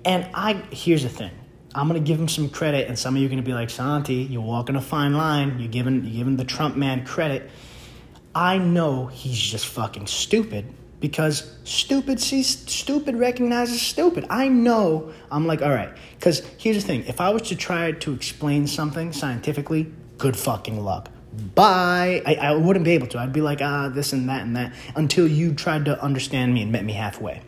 and 0.04 0.28
I, 0.34 0.54
here's 0.70 1.04
the 1.04 1.08
thing. 1.08 1.30
I'm 1.76 1.88
gonna 1.88 2.00
give 2.00 2.20
him 2.20 2.28
some 2.28 2.48
credit, 2.50 2.86
and 2.86 2.96
some 2.96 3.16
of 3.16 3.20
you 3.20 3.26
are 3.26 3.30
gonna 3.30 3.42
be 3.42 3.52
like, 3.52 3.68
Santi, 3.68 4.14
you're 4.14 4.40
walking 4.40 4.76
a 4.76 4.80
fine 4.80 5.14
line. 5.14 5.58
You're 5.58 5.66
giving 5.66 6.04
you're 6.04 6.18
giving 6.18 6.36
the 6.36 6.44
Trump 6.44 6.76
man 6.76 7.04
credit. 7.04 7.50
I 8.32 8.58
know 8.58 9.06
he's 9.06 9.38
just 9.38 9.66
fucking 9.66 10.06
stupid 10.06 10.72
because 11.04 11.54
stupid 11.64 12.18
sees 12.18 12.48
stupid 12.66 13.14
recognizes 13.14 13.82
stupid. 13.82 14.24
I 14.30 14.48
know. 14.48 15.12
I'm 15.30 15.46
like, 15.46 15.60
all 15.60 15.68
right. 15.68 15.90
Because 16.18 16.40
here's 16.56 16.76
the 16.76 16.86
thing: 16.86 17.04
if 17.04 17.20
I 17.20 17.28
was 17.28 17.42
to 17.42 17.56
try 17.56 17.92
to 17.92 18.14
explain 18.14 18.66
something 18.66 19.12
scientifically, 19.12 19.92
good 20.16 20.34
fucking 20.34 20.82
luck. 20.82 21.10
Bye. 21.54 22.22
I, 22.24 22.36
I 22.36 22.54
wouldn't 22.54 22.86
be 22.86 22.92
able 22.92 23.06
to. 23.08 23.18
I'd 23.18 23.34
be 23.34 23.42
like, 23.42 23.60
ah, 23.60 23.90
this 23.90 24.14
and 24.14 24.30
that 24.30 24.44
and 24.44 24.56
that 24.56 24.72
until 24.96 25.28
you 25.28 25.52
tried 25.52 25.84
to 25.84 26.02
understand 26.02 26.54
me 26.54 26.62
and 26.62 26.72
met 26.72 26.86
me 26.86 26.94
halfway. 26.94 27.42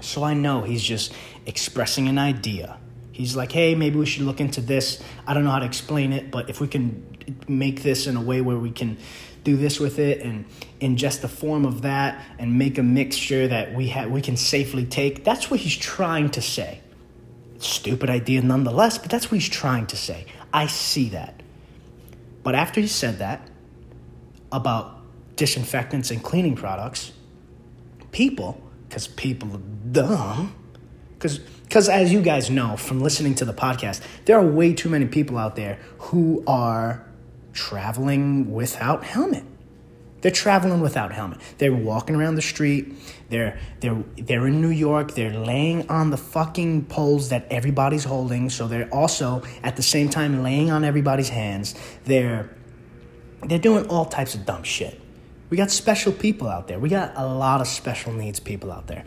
So 0.00 0.22
I 0.22 0.34
know 0.34 0.62
he's 0.62 0.84
just 0.84 1.12
expressing 1.44 2.06
an 2.06 2.18
idea. 2.18 2.78
He's 3.10 3.34
like, 3.34 3.50
hey, 3.50 3.74
maybe 3.74 3.98
we 3.98 4.06
should 4.06 4.22
look 4.22 4.40
into 4.40 4.60
this. 4.60 5.02
I 5.26 5.34
don't 5.34 5.42
know 5.42 5.50
how 5.50 5.58
to 5.58 5.66
explain 5.66 6.12
it, 6.12 6.30
but 6.30 6.48
if 6.48 6.60
we 6.60 6.68
can 6.68 7.04
make 7.48 7.82
this 7.82 8.06
in 8.06 8.14
a 8.14 8.22
way 8.22 8.42
where 8.42 8.58
we 8.58 8.70
can 8.70 8.98
do 9.46 9.56
this 9.56 9.78
with 9.78 10.00
it 10.00 10.20
and 10.22 10.44
ingest 10.80 11.20
the 11.20 11.28
form 11.28 11.64
of 11.64 11.82
that 11.82 12.20
and 12.36 12.58
make 12.58 12.78
a 12.78 12.82
mixture 12.82 13.46
that 13.46 13.72
we 13.72 13.86
have 13.88 14.10
we 14.10 14.20
can 14.20 14.36
safely 14.36 14.84
take. 14.84 15.22
That's 15.24 15.50
what 15.50 15.60
he's 15.60 15.76
trying 15.76 16.30
to 16.30 16.42
say. 16.42 16.80
Stupid 17.58 18.10
idea 18.10 18.42
nonetheless, 18.42 18.98
but 18.98 19.08
that's 19.08 19.30
what 19.30 19.40
he's 19.40 19.48
trying 19.48 19.86
to 19.86 19.96
say. 19.96 20.26
I 20.52 20.66
see 20.66 21.10
that. 21.10 21.42
But 22.42 22.56
after 22.56 22.80
he 22.80 22.88
said 22.88 23.20
that 23.20 23.48
about 24.50 25.00
disinfectants 25.36 26.10
and 26.10 26.22
cleaning 26.22 26.56
products, 26.56 27.12
people, 28.10 28.60
because 28.88 29.06
people 29.06 29.54
are 29.54 29.92
dumb, 29.92 30.54
because 31.14 31.38
because 31.38 31.88
as 31.88 32.12
you 32.12 32.20
guys 32.20 32.50
know 32.50 32.76
from 32.76 33.00
listening 33.00 33.36
to 33.36 33.44
the 33.44 33.54
podcast, 33.54 34.00
there 34.24 34.38
are 34.38 34.44
way 34.44 34.72
too 34.72 34.88
many 34.88 35.06
people 35.06 35.38
out 35.38 35.54
there 35.54 35.78
who 35.98 36.42
are 36.48 37.06
traveling 37.56 38.52
without 38.52 39.02
helmet. 39.02 39.44
They're 40.20 40.30
traveling 40.32 40.80
without 40.80 41.12
helmet. 41.12 41.40
They're 41.58 41.74
walking 41.74 42.16
around 42.16 42.36
the 42.36 42.42
street. 42.42 42.94
They're 43.28 43.58
they're 43.80 44.02
they're 44.16 44.46
in 44.46 44.60
New 44.60 44.70
York. 44.70 45.12
They're 45.12 45.38
laying 45.38 45.88
on 45.88 46.10
the 46.10 46.16
fucking 46.16 46.86
poles 46.86 47.28
that 47.28 47.46
everybody's 47.50 48.04
holding. 48.04 48.50
So 48.50 48.66
they're 48.66 48.92
also 48.92 49.42
at 49.62 49.76
the 49.76 49.82
same 49.82 50.08
time 50.08 50.42
laying 50.42 50.70
on 50.70 50.84
everybody's 50.84 51.28
hands. 51.28 51.74
They're 52.04 52.50
they're 53.44 53.58
doing 53.58 53.86
all 53.88 54.06
types 54.06 54.34
of 54.34 54.46
dumb 54.46 54.62
shit. 54.62 55.00
We 55.50 55.56
got 55.56 55.70
special 55.70 56.12
people 56.12 56.48
out 56.48 56.66
there. 56.66 56.78
We 56.78 56.88
got 56.88 57.12
a 57.14 57.26
lot 57.26 57.60
of 57.60 57.68
special 57.68 58.12
needs 58.12 58.40
people 58.40 58.72
out 58.72 58.88
there. 58.88 59.04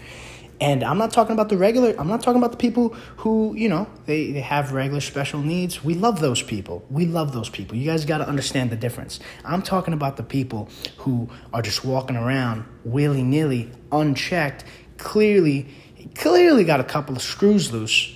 And 0.62 0.84
I'm 0.84 0.98
not 0.98 1.14
talking 1.14 1.32
about 1.32 1.48
the 1.48 1.58
regular, 1.58 1.96
I'm 1.98 2.08
not 2.08 2.22
talking 2.22 2.38
about 2.38 2.52
the 2.52 2.58
people 2.58 2.90
who, 3.18 3.54
you 3.56 3.70
know, 3.70 3.88
they, 4.06 4.34
they 4.34 4.42
have 4.42 4.74
regular 4.74 5.00
special 5.00 5.42
needs. 5.42 5.84
We 5.84 5.94
love 5.94 6.20
those 6.20 6.42
people. 6.42 6.86
We 6.90 7.06
love 7.06 7.32
those 7.32 7.50
people. 7.50 7.78
You 7.78 7.86
guys 7.86 8.04
got 8.04 8.18
to 8.18 8.28
understand 8.28 8.70
the 8.70 8.76
difference. 8.76 9.22
I'm 9.46 9.62
talking 9.62 9.94
about 9.94 10.18
the 10.18 10.24
people 10.24 10.68
who 10.98 11.30
are 11.54 11.62
just 11.62 11.86
walking 11.86 12.18
around 12.18 12.66
willy 12.84 13.24
nilly, 13.24 13.72
unchecked, 13.92 14.66
clearly, 14.98 15.68
clearly 16.16 16.66
got 16.66 16.82
a 16.82 16.84
couple 16.84 17.16
of 17.16 17.22
screws 17.22 17.72
loose, 17.72 18.14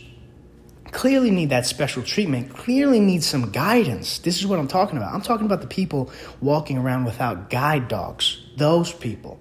clearly 0.91 1.31
need 1.31 1.49
that 1.49 1.65
special 1.65 2.03
treatment, 2.03 2.53
clearly 2.53 2.99
need 2.99 3.23
some 3.23 3.51
guidance. 3.51 4.19
This 4.19 4.37
is 4.37 4.45
what 4.45 4.59
I'm 4.59 4.67
talking 4.67 4.97
about. 4.97 5.13
I'm 5.13 5.21
talking 5.21 5.45
about 5.45 5.61
the 5.61 5.67
people 5.67 6.11
walking 6.41 6.77
around 6.77 7.05
without 7.05 7.49
guide 7.49 7.87
dogs. 7.87 8.37
Those 8.57 8.91
people. 8.91 9.39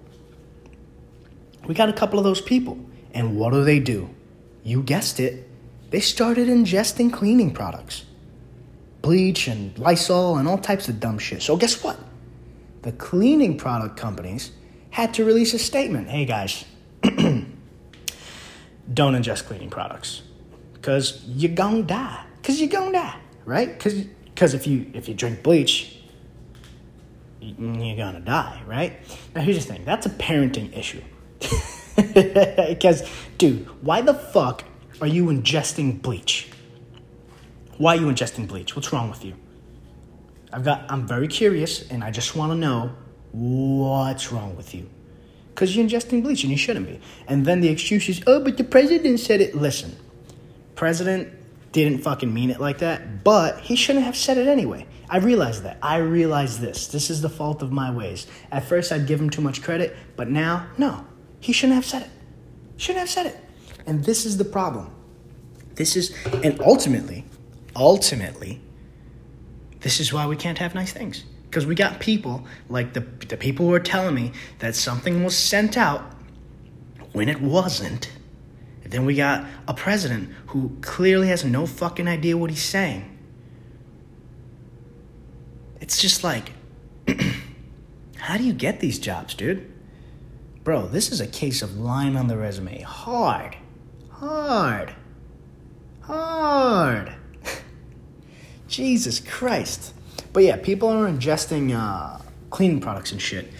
We 1.67 1.75
got 1.75 1.89
a 1.89 1.93
couple 1.93 2.17
of 2.17 2.23
those 2.23 2.41
people. 2.41 2.77
And 3.13 3.37
what 3.37 3.53
do 3.53 3.63
they 3.63 3.79
do? 3.79 4.09
You 4.63 4.81
guessed 4.81 5.19
it. 5.19 5.49
They 5.91 5.99
started 5.99 6.47
ingesting 6.47 7.13
cleaning 7.13 7.53
products 7.53 8.05
bleach 9.03 9.47
and 9.47 9.77
Lysol 9.77 10.37
and 10.37 10.47
all 10.47 10.57
types 10.57 10.89
of 10.89 10.99
dumb 10.99 11.19
shit. 11.19 11.43
So, 11.43 11.55
guess 11.55 11.83
what? 11.83 11.99
The 12.81 12.93
cleaning 12.93 13.57
product 13.57 13.97
companies 13.97 14.51
had 14.89 15.13
to 15.15 15.25
release 15.25 15.53
a 15.53 15.59
statement 15.59 16.09
hey, 16.09 16.25
guys, 16.25 16.65
don't 17.03 17.53
ingest 18.93 19.45
cleaning 19.45 19.69
products 19.69 20.23
because 20.73 21.23
you're 21.27 21.53
gonna 21.53 21.83
die. 21.83 22.25
Because 22.41 22.59
you're 22.59 22.69
gonna 22.69 22.93
die, 22.93 23.19
right? 23.45 23.77
Because 23.77 24.53
if 24.53 24.65
you, 24.65 24.89
if 24.93 25.07
you 25.07 25.13
drink 25.13 25.43
bleach, 25.43 25.99
you're 27.39 27.97
gonna 27.97 28.19
die, 28.21 28.63
right? 28.65 28.93
Now, 29.35 29.41
here's 29.41 29.65
the 29.65 29.73
thing 29.73 29.85
that's 29.85 30.05
a 30.05 30.09
parenting 30.09 30.75
issue. 30.75 31.01
Because, 32.13 33.07
dude, 33.37 33.67
why 33.83 34.01
the 34.01 34.13
fuck 34.13 34.63
are 35.01 35.07
you 35.07 35.25
ingesting 35.25 36.01
bleach? 36.01 36.49
Why 37.77 37.95
are 37.95 37.99
you 37.99 38.07
ingesting 38.07 38.47
bleach? 38.47 38.75
What's 38.75 38.93
wrong 38.93 39.09
with 39.09 39.25
you? 39.25 39.35
I've 40.51 40.63
got 40.63 40.85
I'm 40.89 41.07
very 41.07 41.27
curious 41.27 41.89
and 41.89 42.03
I 42.03 42.11
just 42.11 42.35
want 42.35 42.51
to 42.51 42.55
know 42.55 42.91
what's 43.31 44.31
wrong 44.31 44.55
with 44.55 44.75
you. 44.75 44.89
Cuz 45.55 45.75
you're 45.75 45.85
ingesting 45.85 46.23
bleach 46.23 46.43
and 46.43 46.51
you 46.51 46.57
shouldn't 46.57 46.87
be. 46.87 46.99
And 47.27 47.45
then 47.45 47.61
the 47.61 47.69
excuse 47.69 48.07
is, 48.07 48.21
"Oh, 48.27 48.39
but 48.39 48.57
the 48.57 48.63
president 48.63 49.19
said 49.19 49.41
it." 49.41 49.55
Listen. 49.55 49.95
President 50.75 51.29
didn't 51.71 51.99
fucking 51.99 52.31
mean 52.31 52.51
it 52.51 52.59
like 52.59 52.77
that, 52.79 53.23
but 53.23 53.59
he 53.61 53.75
shouldn't 53.75 54.05
have 54.05 54.15
said 54.15 54.37
it 54.37 54.47
anyway. 54.47 54.85
I 55.09 55.17
realize 55.17 55.63
that. 55.63 55.77
I 55.81 55.97
realize 55.97 56.59
this. 56.59 56.87
This 56.87 57.09
is 57.09 57.21
the 57.21 57.29
fault 57.29 57.61
of 57.61 57.71
my 57.71 57.91
ways. 57.91 58.27
At 58.51 58.63
first 58.63 58.91
I'd 58.91 59.07
give 59.07 59.19
him 59.19 59.29
too 59.29 59.41
much 59.41 59.61
credit, 59.61 59.95
but 60.15 60.29
now, 60.29 60.67
no. 60.77 61.05
He 61.43 61.51
shouldn't 61.51 61.75
have 61.75 61.85
said 61.85 62.03
it. 62.03 62.09
Shouldn't 62.77 63.01
have 63.01 63.09
said 63.09 63.25
it. 63.25 63.37
And 63.85 64.05
this 64.05 64.25
is 64.25 64.37
the 64.37 64.45
problem. 64.45 64.89
This 65.75 65.97
is, 65.97 66.15
and 66.41 66.57
ultimately, 66.61 67.25
ultimately, 67.75 68.61
this 69.81 69.99
is 69.99 70.13
why 70.13 70.25
we 70.25 70.37
can't 70.37 70.57
have 70.59 70.73
nice 70.73 70.93
things. 70.93 71.25
Because 71.49 71.65
we 71.65 71.75
got 71.75 71.99
people 71.99 72.47
like 72.69 72.93
the, 72.93 73.01
the 73.27 73.35
people 73.35 73.67
who 73.67 73.73
are 73.73 73.81
telling 73.81 74.15
me 74.15 74.31
that 74.59 74.73
something 74.73 75.21
was 75.25 75.35
sent 75.35 75.75
out 75.75 76.15
when 77.11 77.27
it 77.27 77.41
wasn't, 77.41 78.09
And 78.85 78.93
then 78.93 79.05
we 79.05 79.13
got 79.13 79.45
a 79.67 79.73
president 79.73 80.29
who 80.47 80.77
clearly 80.79 81.27
has 81.27 81.43
no 81.43 81.65
fucking 81.65 82.07
idea 82.07 82.37
what 82.37 82.51
he's 82.51 82.63
saying. 82.63 83.17
It's 85.81 86.01
just 86.01 86.23
like, 86.23 86.53
how 88.15 88.37
do 88.37 88.45
you 88.45 88.53
get 88.53 88.79
these 88.79 88.97
jobs, 88.97 89.35
dude? 89.35 89.72
Bro, 90.63 90.87
this 90.87 91.11
is 91.11 91.19
a 91.19 91.27
case 91.27 91.61
of 91.61 91.77
lying 91.77 92.15
on 92.15 92.27
the 92.27 92.37
resume. 92.37 92.81
Hard. 92.81 93.57
Hard. 94.09 94.95
Hard. 96.01 97.13
Jesus 98.67 99.19
Christ. 99.19 99.93
But 100.31 100.43
yeah, 100.43 100.55
people 100.55 100.87
are 100.89 101.07
ingesting 101.09 101.75
uh, 101.75 102.21
cleaning 102.49 102.79
products 102.79 103.11
and 103.11 103.21
shit. 103.21 103.51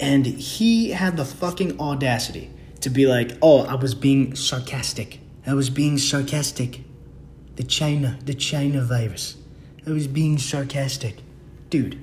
And 0.00 0.24
he 0.24 0.90
had 0.90 1.16
the 1.16 1.24
fucking 1.24 1.78
audacity 1.78 2.50
to 2.80 2.90
be 2.90 3.06
like, 3.06 3.32
oh, 3.42 3.62
I 3.66 3.74
was 3.74 3.94
being 3.94 4.34
sarcastic. 4.34 5.20
I 5.46 5.54
was 5.54 5.70
being 5.70 5.98
sarcastic. 5.98 6.80
The 7.56 7.64
China, 7.64 8.18
the 8.24 8.34
China 8.34 8.82
virus. 8.82 9.36
I 9.86 9.90
was 9.90 10.06
being 10.06 10.38
sarcastic. 10.38 11.16
Dude, 11.70 11.98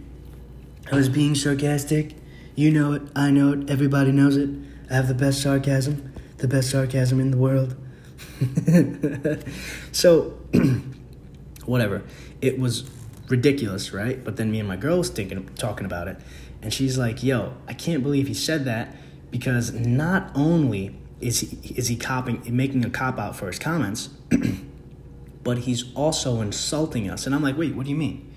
I 0.91 0.95
was 0.95 1.09
being 1.09 1.35
sarcastic. 1.35 2.15
You 2.55 2.71
know 2.71 2.93
it. 2.93 3.01
I 3.15 3.31
know 3.31 3.53
it. 3.53 3.69
Everybody 3.69 4.11
knows 4.11 4.37
it. 4.37 4.49
I 4.89 4.93
have 4.93 5.07
the 5.07 5.15
best 5.15 5.41
sarcasm. 5.41 6.13
The 6.37 6.47
best 6.47 6.69
sarcasm 6.69 7.19
in 7.19 7.31
the 7.31 7.37
world. 7.37 7.75
so, 9.91 10.37
whatever. 11.65 12.03
It 12.41 12.59
was 12.59 12.89
ridiculous, 13.27 13.93
right? 13.93 14.23
But 14.23 14.37
then 14.37 14.51
me 14.51 14.59
and 14.59 14.67
my 14.67 14.75
girl 14.75 14.99
was 14.99 15.09
thinking, 15.09 15.49
talking 15.55 15.85
about 15.85 16.07
it, 16.07 16.17
and 16.61 16.73
she's 16.73 16.97
like, 16.97 17.23
"Yo, 17.23 17.53
I 17.67 17.73
can't 17.73 18.03
believe 18.03 18.27
he 18.27 18.33
said 18.33 18.65
that 18.65 18.95
because 19.31 19.71
not 19.73 20.31
only 20.35 20.95
is 21.19 21.39
he 21.39 21.73
is 21.75 21.87
he 21.87 21.95
copying, 21.95 22.43
making 22.55 22.85
a 22.85 22.89
cop 22.89 23.17
out 23.17 23.35
for 23.35 23.47
his 23.47 23.59
comments, 23.59 24.09
but 25.43 25.59
he's 25.59 25.93
also 25.95 26.41
insulting 26.41 27.09
us." 27.09 27.25
And 27.25 27.33
I'm 27.33 27.41
like, 27.41 27.57
"Wait, 27.57 27.75
what 27.75 27.85
do 27.85 27.89
you 27.89 27.97
mean?" 27.97 28.29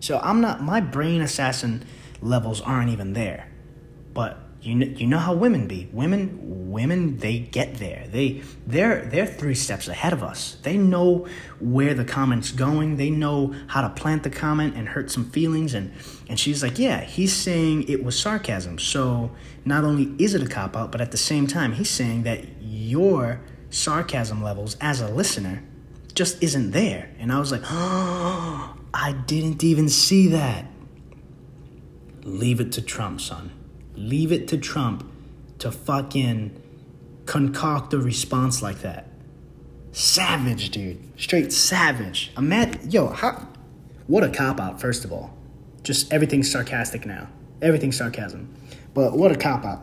So 0.00 0.18
I'm 0.20 0.40
not. 0.40 0.62
My 0.62 0.80
brain 0.80 1.20
assassin 1.20 1.84
levels 2.20 2.60
aren't 2.60 2.90
even 2.90 3.14
there, 3.14 3.48
but 4.14 4.38
you 4.64 4.74
know, 4.74 4.86
you 4.86 5.06
know 5.06 5.18
how 5.18 5.34
women 5.34 5.66
be. 5.68 5.90
Women, 5.92 6.70
women, 6.70 7.18
they 7.18 7.38
get 7.38 7.74
there. 7.74 8.06
They, 8.10 8.42
they're, 8.66 9.04
they're 9.04 9.26
three 9.26 9.54
steps 9.54 9.88
ahead 9.88 10.14
of 10.14 10.22
us. 10.22 10.56
They 10.62 10.78
know 10.78 11.26
where 11.60 11.92
the 11.92 12.04
comment's 12.06 12.50
going. 12.50 12.96
They 12.96 13.10
know 13.10 13.54
how 13.66 13.82
to 13.82 13.90
plant 13.90 14.22
the 14.22 14.30
comment 14.30 14.74
and 14.74 14.88
hurt 14.88 15.10
some 15.10 15.30
feelings. 15.30 15.74
And, 15.74 15.92
and 16.30 16.40
she's 16.40 16.62
like, 16.62 16.78
yeah, 16.78 17.02
he's 17.02 17.34
saying 17.34 17.90
it 17.90 18.02
was 18.02 18.18
sarcasm. 18.18 18.78
So 18.78 19.32
not 19.66 19.84
only 19.84 20.14
is 20.18 20.32
it 20.32 20.42
a 20.42 20.48
cop 20.48 20.76
out, 20.76 20.90
but 20.90 21.02
at 21.02 21.10
the 21.10 21.18
same 21.18 21.46
time, 21.46 21.74
he's 21.74 21.90
saying 21.90 22.22
that 22.22 22.46
your 22.62 23.42
sarcasm 23.68 24.42
levels 24.42 24.78
as 24.80 25.02
a 25.02 25.08
listener 25.08 25.62
just 26.14 26.42
isn't 26.42 26.70
there. 26.70 27.10
And 27.18 27.30
I 27.30 27.38
was 27.38 27.52
like, 27.52 27.62
oh, 27.64 28.78
I 28.94 29.12
didn't 29.12 29.62
even 29.62 29.90
see 29.90 30.28
that. 30.28 30.70
Leave 32.22 32.60
it 32.60 32.72
to 32.72 32.80
Trump, 32.80 33.20
son. 33.20 33.50
Leave 33.96 34.32
it 34.32 34.48
to 34.48 34.58
Trump 34.58 35.10
to 35.58 35.70
fucking 35.70 36.60
concoct 37.26 37.94
a 37.94 37.98
response 37.98 38.62
like 38.62 38.80
that. 38.80 39.08
Savage, 39.92 40.70
dude. 40.70 40.98
Straight 41.18 41.52
savage. 41.52 42.32
Imagine, 42.36 42.90
yo, 42.90 43.08
how, 43.08 43.48
what 44.06 44.24
a 44.24 44.28
cop 44.28 44.60
out, 44.60 44.80
first 44.80 45.04
of 45.04 45.12
all. 45.12 45.36
Just 45.82 46.12
everything's 46.12 46.50
sarcastic 46.50 47.06
now. 47.06 47.28
Everything's 47.62 47.96
sarcasm. 47.96 48.52
But 48.94 49.16
what 49.16 49.30
a 49.30 49.36
cop 49.36 49.64
out. 49.64 49.82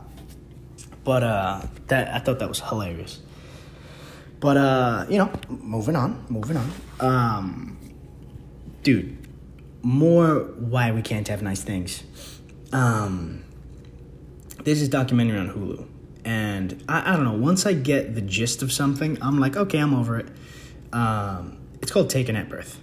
But 1.04 1.24
uh 1.24 1.62
that 1.88 2.14
I 2.14 2.20
thought 2.20 2.40
that 2.40 2.50
was 2.50 2.60
hilarious. 2.60 3.20
But 4.40 4.58
uh, 4.58 5.06
you 5.10 5.18
know, 5.20 5.32
moving 5.50 5.96
on, 5.96 6.26
moving 6.30 6.58
on. 6.58 6.72
Um 7.00 7.78
dude, 8.84 9.18
more 9.84 10.40
why 10.58 10.92
we 10.92 11.02
can't 11.02 11.28
have 11.28 11.42
nice 11.42 11.62
things. 11.62 12.04
Um 12.74 13.44
there's 14.64 14.80
this 14.80 14.90
documentary 14.90 15.38
on 15.38 15.50
Hulu, 15.50 15.88
and 16.26 16.84
I, 16.88 17.14
I 17.14 17.16
don't 17.16 17.26
know. 17.26 17.34
Once 17.34 17.66
I 17.66 17.74
get 17.74 18.16
the 18.16 18.22
gist 18.22 18.62
of 18.62 18.72
something, 18.72 19.18
I'm 19.22 19.40
like, 19.40 19.56
okay, 19.56 19.80
I'm 19.80 19.94
over 19.94 20.20
it. 20.20 20.28
Um, 20.94 21.58
it's 21.82 21.92
called 21.92 22.10
Taken 22.10 22.36
at 22.36 22.50
Birth, 22.50 22.80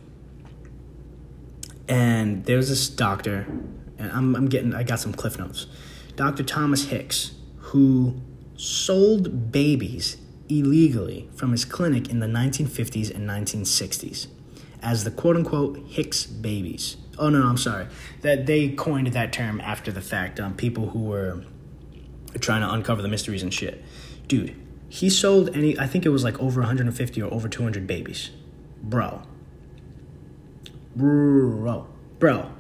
and 1.89 2.45
there's 2.45 2.69
this 2.69 2.89
doctor, 2.89 3.47
and 3.99 4.13
I'm, 4.13 4.35
I'm 4.35 4.49
getting, 4.49 4.75
I 4.75 4.83
got 4.83 5.01
some 5.01 5.13
cliff 5.13 5.39
notes. 5.39 5.67
Dr. 6.17 6.43
Thomas 6.43 6.87
Hicks, 6.87 7.33
who 7.59 8.21
sold 8.57 9.53
babies 9.53 10.17
illegally 10.49 11.29
from 11.35 11.53
his 11.53 11.65
clinic 11.65 12.09
in 12.09 12.21
the 12.21 12.27
1950s 12.27 13.15
and 13.15 13.29
1960s 13.29 14.27
as 14.83 15.05
the 15.05 15.11
quote 15.11 15.37
unquote 15.37 15.79
Hicks 15.89 16.27
babies. 16.27 16.97
Oh, 17.19 17.31
no, 17.31 17.41
no, 17.41 17.47
I'm 17.47 17.57
sorry. 17.57 17.87
That 18.23 18.47
they 18.47 18.69
coined 18.69 19.09
that 19.09 19.33
term 19.33 19.61
after 19.61 19.91
the 19.91 20.01
fact. 20.01 20.39
Um, 20.39 20.55
people 20.55 20.91
who 20.91 21.01
were 21.01 21.45
trying 22.41 22.63
to 22.63 22.73
uncover 22.73 23.03
the 23.03 23.09
mysteries 23.09 23.43
and 23.43 23.53
shit. 23.53 23.85
Dude, 24.27 24.55
he 24.89 25.11
sold 25.11 25.55
any, 25.57 25.79
I 25.79 25.87
think 25.87 26.07
it 26.07 26.11
was 26.11 26.25
like 26.25 26.39
over 26.41 26.61
150 26.61 27.23
or 27.23 27.33
over 27.33 27.49
200 27.49 27.87
babies. 27.87 28.31
Bro. 28.83 29.23
Bro. 30.97 31.87
Bro. 32.19 32.51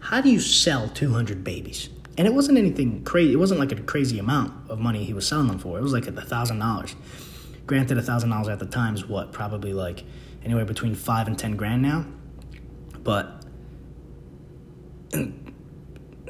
How 0.00 0.20
do 0.20 0.30
you 0.30 0.40
sell 0.40 0.88
200 0.88 1.44
babies? 1.44 1.90
And 2.16 2.26
it 2.26 2.34
wasn't 2.34 2.58
anything 2.58 3.04
crazy. 3.04 3.32
It 3.32 3.36
wasn't 3.36 3.60
like 3.60 3.72
a 3.72 3.76
crazy 3.76 4.18
amount 4.18 4.68
of 4.68 4.80
money 4.80 5.04
he 5.04 5.12
was 5.12 5.26
selling 5.26 5.46
them 5.46 5.58
for. 5.58 5.78
It 5.78 5.82
was 5.82 5.92
like 5.92 6.06
a 6.06 6.12
thousand 6.12 6.58
dollars. 6.58 6.96
Granted, 7.66 7.96
a 7.96 8.02
thousand 8.02 8.30
dollars 8.30 8.48
at 8.48 8.58
the 8.58 8.66
time 8.66 8.94
is 8.94 9.06
what 9.06 9.32
probably 9.32 9.72
like 9.72 10.02
anywhere 10.44 10.64
between 10.64 10.96
five 10.96 11.28
and 11.28 11.38
ten 11.38 11.56
grand 11.56 11.82
now. 11.82 12.06
But 13.04 13.44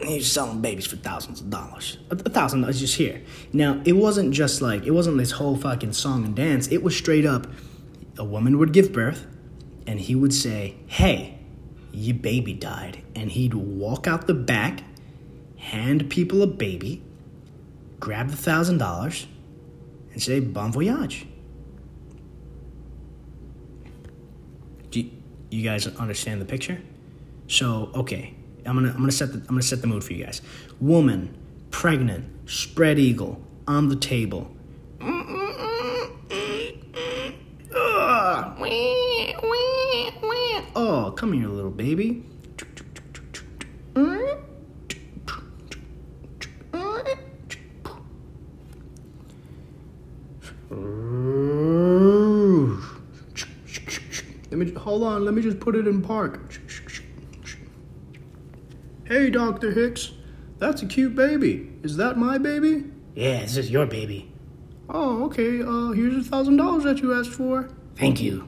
he's 0.08 0.30
selling 0.30 0.60
babies 0.60 0.86
for 0.86 0.96
thousands 0.96 1.40
of 1.40 1.50
dollars. 1.50 1.98
A, 2.10 2.14
a 2.14 2.30
thousand 2.30 2.62
dollars 2.62 2.80
just 2.80 2.96
here. 2.96 3.22
Now, 3.52 3.80
it 3.84 3.92
wasn't 3.92 4.32
just 4.32 4.62
like, 4.62 4.84
it 4.84 4.92
wasn't 4.92 5.18
this 5.18 5.32
whole 5.32 5.56
fucking 5.56 5.92
song 5.92 6.24
and 6.24 6.34
dance. 6.34 6.68
It 6.68 6.82
was 6.82 6.96
straight 6.96 7.26
up 7.26 7.46
a 8.18 8.24
woman 8.24 8.58
would 8.58 8.72
give 8.72 8.92
birth, 8.92 9.26
and 9.86 10.00
he 10.00 10.14
would 10.14 10.34
say, 10.34 10.74
Hey, 10.86 11.38
your 11.92 12.16
baby 12.16 12.52
died. 12.52 13.02
And 13.14 13.30
he'd 13.30 13.54
walk 13.54 14.06
out 14.06 14.26
the 14.26 14.34
back, 14.34 14.82
hand 15.56 16.10
people 16.10 16.42
a 16.42 16.46
baby, 16.46 17.02
grab 18.00 18.30
the 18.30 18.36
thousand 18.36 18.78
dollars, 18.78 19.26
and 20.12 20.22
say, 20.22 20.40
Bon 20.40 20.72
voyage. 20.72 21.26
Do 24.90 25.08
you 25.50 25.62
guys 25.62 25.86
understand 25.86 26.40
the 26.40 26.46
picture? 26.46 26.80
So, 27.46 27.90
okay, 27.94 28.34
I'm 28.68 28.74
gonna 28.74 28.90
I'm 28.90 28.98
gonna 28.98 29.10
set 29.10 29.32
the 29.32 29.38
I'm 29.38 29.46
gonna 29.46 29.62
set 29.62 29.80
the 29.80 29.86
mood 29.86 30.04
for 30.04 30.12
you 30.12 30.24
guys. 30.24 30.42
Woman, 30.78 31.34
pregnant, 31.70 32.50
spread 32.50 32.98
eagle 32.98 33.42
on 33.66 33.88
the 33.88 33.96
table. 33.96 34.54
Oh, 40.80 41.12
come 41.16 41.32
here, 41.32 41.48
little 41.48 41.70
baby. 41.70 42.24
Let 54.50 54.58
me 54.58 54.72
hold 54.72 55.02
on. 55.04 55.24
Let 55.24 55.34
me 55.34 55.42
just 55.42 55.58
put 55.58 55.74
it 55.74 55.86
in 55.86 56.02
park. 56.02 56.60
Hey, 59.08 59.30
Dr. 59.30 59.72
Hicks, 59.72 60.12
that's 60.58 60.82
a 60.82 60.86
cute 60.86 61.14
baby. 61.14 61.72
Is 61.82 61.96
that 61.96 62.18
my 62.18 62.36
baby? 62.36 62.84
Yeah, 63.14 63.40
this 63.40 63.56
is 63.56 63.70
your 63.70 63.86
baby. 63.86 64.30
Oh, 64.90 65.24
okay. 65.24 65.62
Uh, 65.62 65.92
here's 65.92 66.26
a 66.26 66.28
thousand 66.28 66.58
dollars 66.58 66.84
that 66.84 66.98
you 66.98 67.18
asked 67.18 67.30
for. 67.30 67.70
Thank 67.96 68.20
you. 68.20 68.46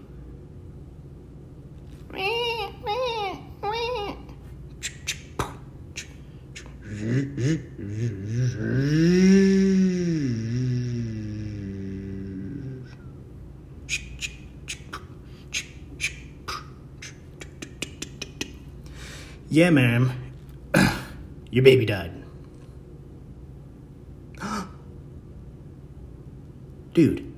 Yeah, 19.48 19.70
ma'am. 19.70 20.19
Your 21.50 21.64
baby 21.64 21.84
died. 21.84 22.12
Dude, 26.94 27.32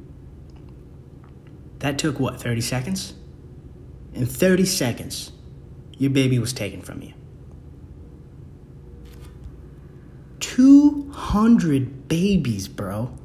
that 1.79 1.99
took 1.99 2.21
what, 2.21 2.41
30 2.41 2.61
seconds? 2.61 3.15
In 4.15 4.27
30 4.27 4.67
seconds, 4.67 5.33
your 5.99 6.11
baby 6.11 6.39
was 6.39 6.53
taken 6.53 6.83
from 6.83 7.03
you. 7.03 7.15
200 10.41 12.09
babies, 12.09 12.69
bro. 12.69 13.17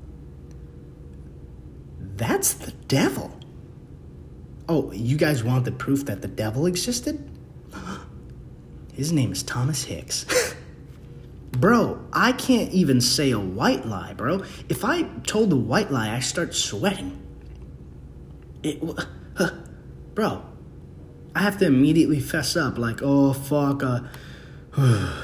That's 2.00 2.54
the 2.54 2.72
devil. 2.88 3.38
Oh, 4.70 4.92
you 4.92 5.18
guys 5.18 5.44
want 5.44 5.66
the 5.66 5.72
proof 5.72 6.06
that 6.06 6.22
the 6.22 6.28
devil 6.28 6.66
existed? 6.66 7.30
His 8.94 9.12
name 9.12 9.32
is 9.32 9.44
Thomas 9.44 9.84
Hicks. 9.84 10.26
bro, 11.60 12.00
I 12.14 12.32
can't 12.32 12.72
even 12.72 13.02
say 13.02 13.32
a 13.32 13.40
white 13.40 13.86
lie, 13.86 14.14
bro. 14.14 14.44
If 14.70 14.84
I 14.86 15.04
told 15.26 15.52
a 15.54 15.58
white 15.58 15.92
lie, 15.92 16.16
I 16.16 16.20
start 16.20 16.54
sweating. 16.54 17.22
It, 18.64 18.82
bro, 20.16 20.44
I 21.36 21.40
have 21.40 21.58
to 21.60 21.66
immediately 21.66 22.20
fess 22.20 22.56
up, 22.56 22.78
like, 22.78 23.02
oh 23.02 23.34
fuck, 23.34 23.84
uh, 23.84 24.02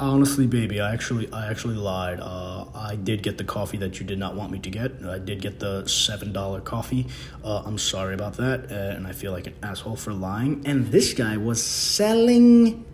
honestly, 0.00 0.46
baby, 0.46 0.80
I 0.80 0.92
actually, 0.92 1.32
I 1.32 1.50
actually 1.50 1.76
lied. 1.76 2.20
Uh, 2.20 2.66
I 2.74 2.96
did 2.96 3.22
get 3.22 3.38
the 3.38 3.44
coffee 3.44 3.78
that 3.78 3.98
you 4.00 4.06
did 4.06 4.18
not 4.18 4.34
want 4.34 4.52
me 4.52 4.58
to 4.60 4.70
get. 4.70 5.04
I 5.04 5.18
did 5.18 5.40
get 5.40 5.58
the 5.60 5.86
seven 5.86 6.32
dollar 6.32 6.60
coffee. 6.60 7.06
Uh, 7.44 7.62
I'm 7.64 7.78
sorry 7.78 8.14
about 8.14 8.34
that, 8.34 8.70
uh, 8.70 8.96
and 8.96 9.06
I 9.06 9.12
feel 9.12 9.32
like 9.32 9.46
an 9.46 9.54
asshole 9.62 9.96
for 9.96 10.12
lying. 10.12 10.62
And 10.66 10.86
this 10.88 11.14
guy 11.14 11.36
was 11.36 11.62
selling 11.62 12.84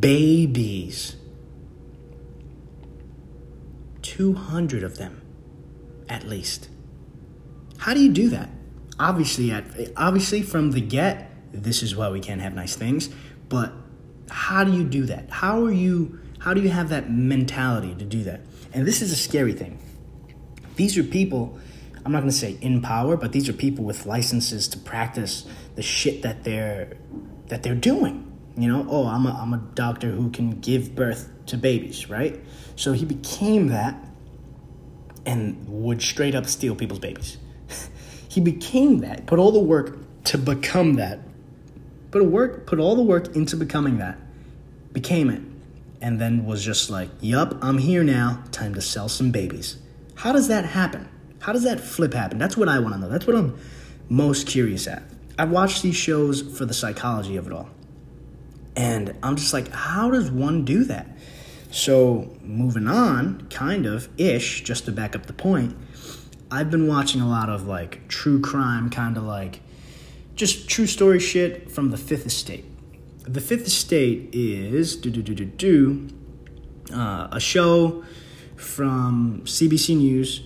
babies. 0.00 1.16
200 4.22 4.84
of 4.84 4.98
them, 4.98 5.20
at 6.08 6.22
least. 6.22 6.68
How 7.78 7.92
do 7.92 8.00
you 8.00 8.12
do 8.12 8.28
that? 8.28 8.50
Obviously, 8.96 9.50
at, 9.50 9.64
obviously 9.96 10.42
from 10.42 10.70
the 10.70 10.80
get, 10.80 11.28
this 11.52 11.82
is 11.82 11.96
why 11.96 12.08
we 12.08 12.20
can't 12.20 12.40
have 12.40 12.54
nice 12.54 12.76
things. 12.76 13.08
But 13.48 13.72
how 14.30 14.62
do 14.62 14.72
you 14.72 14.84
do 14.84 15.06
that? 15.06 15.28
How 15.28 15.64
are 15.64 15.72
you? 15.72 16.20
How 16.38 16.54
do 16.54 16.60
you 16.60 16.68
have 16.68 16.90
that 16.90 17.10
mentality 17.10 17.96
to 17.96 18.04
do 18.04 18.22
that? 18.22 18.42
And 18.72 18.86
this 18.86 19.02
is 19.02 19.10
a 19.10 19.16
scary 19.16 19.54
thing. 19.54 19.80
These 20.76 20.96
are 20.96 21.02
people. 21.02 21.58
I'm 22.04 22.12
not 22.12 22.20
going 22.20 22.30
to 22.30 22.36
say 22.36 22.56
in 22.60 22.80
power, 22.80 23.16
but 23.16 23.32
these 23.32 23.48
are 23.48 23.52
people 23.52 23.84
with 23.84 24.06
licenses 24.06 24.68
to 24.68 24.78
practice 24.78 25.48
the 25.74 25.82
shit 25.82 26.22
that 26.22 26.44
they're 26.44 26.96
that 27.48 27.64
they're 27.64 27.74
doing. 27.74 28.32
You 28.56 28.68
know, 28.68 28.86
oh, 28.88 29.08
I'm 29.08 29.26
a, 29.26 29.32
I'm 29.32 29.52
a 29.52 29.62
doctor 29.74 30.12
who 30.12 30.30
can 30.30 30.60
give 30.60 30.94
birth 30.94 31.28
to 31.46 31.56
babies, 31.56 32.08
right? 32.08 32.38
So 32.76 32.92
he 32.92 33.04
became 33.04 33.66
that 33.68 33.96
and 35.26 35.66
would 35.68 36.02
straight 36.02 36.34
up 36.34 36.46
steal 36.46 36.74
people's 36.74 36.98
babies. 36.98 37.38
he 38.28 38.40
became 38.40 38.98
that, 38.98 39.26
put 39.26 39.38
all 39.38 39.52
the 39.52 39.60
work 39.60 39.98
to 40.24 40.38
become 40.38 40.94
that. 40.94 41.20
Put 42.10 42.22
a 42.22 42.24
work, 42.24 42.66
put 42.66 42.78
all 42.78 42.94
the 42.94 43.02
work 43.02 43.34
into 43.34 43.56
becoming 43.56 43.98
that. 43.98 44.18
Became 44.92 45.30
it. 45.30 45.40
And 46.00 46.20
then 46.20 46.44
was 46.44 46.64
just 46.64 46.90
like, 46.90 47.08
"Yup, 47.20 47.56
I'm 47.62 47.78
here 47.78 48.04
now. 48.04 48.42
Time 48.52 48.74
to 48.74 48.80
sell 48.80 49.08
some 49.08 49.30
babies." 49.30 49.78
How 50.16 50.32
does 50.32 50.48
that 50.48 50.64
happen? 50.64 51.08
How 51.38 51.52
does 51.52 51.62
that 51.62 51.80
flip 51.80 52.12
happen? 52.12 52.38
That's 52.38 52.56
what 52.56 52.68
I 52.68 52.78
want 52.78 52.94
to 52.94 53.00
know. 53.00 53.08
That's 53.08 53.26
what 53.26 53.36
I'm 53.36 53.58
most 54.08 54.46
curious 54.46 54.86
at. 54.86 55.02
I've 55.38 55.50
watched 55.50 55.82
these 55.82 55.96
shows 55.96 56.42
for 56.42 56.66
the 56.66 56.74
psychology 56.74 57.36
of 57.36 57.46
it 57.46 57.52
all. 57.52 57.68
And 58.76 59.14
I'm 59.22 59.36
just 59.36 59.52
like, 59.52 59.68
how 59.70 60.10
does 60.10 60.30
one 60.30 60.64
do 60.64 60.84
that? 60.84 61.06
So, 61.72 62.36
moving 62.42 62.86
on, 62.86 63.46
kind 63.48 63.86
of 63.86 64.08
ish, 64.20 64.62
just 64.62 64.84
to 64.84 64.92
back 64.92 65.16
up 65.16 65.24
the 65.24 65.32
point, 65.32 65.74
I've 66.50 66.70
been 66.70 66.86
watching 66.86 67.22
a 67.22 67.28
lot 67.28 67.48
of 67.48 67.66
like 67.66 68.06
true 68.08 68.42
crime, 68.42 68.90
kind 68.90 69.16
of 69.16 69.22
like 69.22 69.60
just 70.34 70.68
true 70.68 70.86
story 70.86 71.18
shit 71.18 71.70
from 71.70 71.90
the 71.90 71.96
Fifth 71.96 72.26
Estate. 72.26 72.66
The 73.24 73.40
Fifth 73.40 73.66
Estate 73.66 74.28
is 74.34 74.96
do 74.96 75.10
do 75.10 75.22
do 75.22 75.34
do 75.34 75.46
do 75.46 76.08
uh, 76.92 77.28
a 77.32 77.40
show 77.40 78.04
from 78.56 79.40
CBC 79.44 79.96
News. 79.96 80.42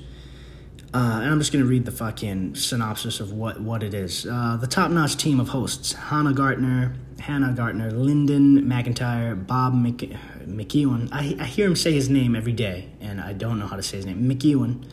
Uh, 0.95 1.19
and 1.23 1.31
I'm 1.33 1.41
just 1.41 1.53
going 1.53 1.65
to 1.65 1.69
read 1.69 1.87
the 1.87 1.91
fucking 1.91 2.55
synopsis 2.55 3.19
of 3.19 3.33
what, 3.33 3.61
what 3.61 3.83
it 3.83 3.93
is. 3.93 4.27
Uh, 4.27 4.57
the 4.59 4.69
top 4.69 4.93
notch 4.93 5.17
team 5.17 5.41
of 5.41 5.49
hosts 5.49 5.93
Hana 5.93 6.33
Gartner, 6.33 6.95
Hana 7.27 7.53
Gartner, 7.53 7.91
Linden 7.91 8.69
MacIntyre, 8.69 9.35
Bob 9.35 9.75
Mc, 9.75 10.17
McEwen. 10.47 11.09
I, 11.11 11.37
I 11.41 11.45
hear 11.45 11.67
him 11.67 11.75
say 11.75 11.93
his 11.93 12.09
name 12.09 12.37
every 12.37 12.53
day, 12.53 12.89
and 13.01 13.21
I 13.21 13.33
don't 13.33 13.59
know 13.59 13.67
how 13.67 13.75
to 13.75 13.83
say 13.83 13.97
his 13.97 14.07
name. 14.07 14.31
McEwen. 14.31 14.85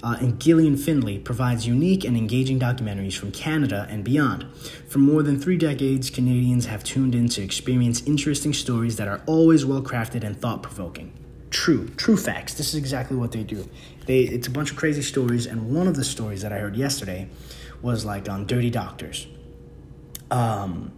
Uh, 0.00 0.16
and 0.20 0.40
Gillian 0.40 0.76
Findlay 0.76 1.18
provides 1.18 1.66
unique 1.66 2.04
and 2.04 2.16
engaging 2.16 2.60
documentaries 2.60 3.16
from 3.16 3.32
Canada 3.32 3.88
and 3.90 4.04
beyond. 4.04 4.46
For 4.88 5.00
more 5.00 5.24
than 5.24 5.40
three 5.40 5.56
decades, 5.56 6.08
Canadians 6.08 6.66
have 6.66 6.84
tuned 6.84 7.16
in 7.16 7.28
to 7.30 7.42
experience 7.42 8.00
interesting 8.06 8.52
stories 8.52 8.94
that 8.98 9.08
are 9.08 9.20
always 9.26 9.66
well 9.66 9.82
crafted 9.82 10.22
and 10.22 10.40
thought 10.40 10.62
provoking. 10.62 11.12
True, 11.50 11.88
true 11.96 12.16
facts. 12.16 12.54
This 12.54 12.68
is 12.68 12.74
exactly 12.76 13.16
what 13.16 13.32
they 13.32 13.42
do. 13.42 13.68
They, 14.06 14.20
it's 14.20 14.46
a 14.46 14.52
bunch 14.52 14.70
of 14.70 14.76
crazy 14.76 15.02
stories, 15.02 15.46
and 15.46 15.74
one 15.74 15.88
of 15.88 15.96
the 15.96 16.04
stories 16.04 16.42
that 16.42 16.52
I 16.52 16.58
heard 16.58 16.76
yesterday 16.76 17.28
was 17.82 18.04
like 18.04 18.28
on 18.28 18.46
Dirty 18.46 18.70
Doctors. 18.70 19.26
Um, 20.30 20.92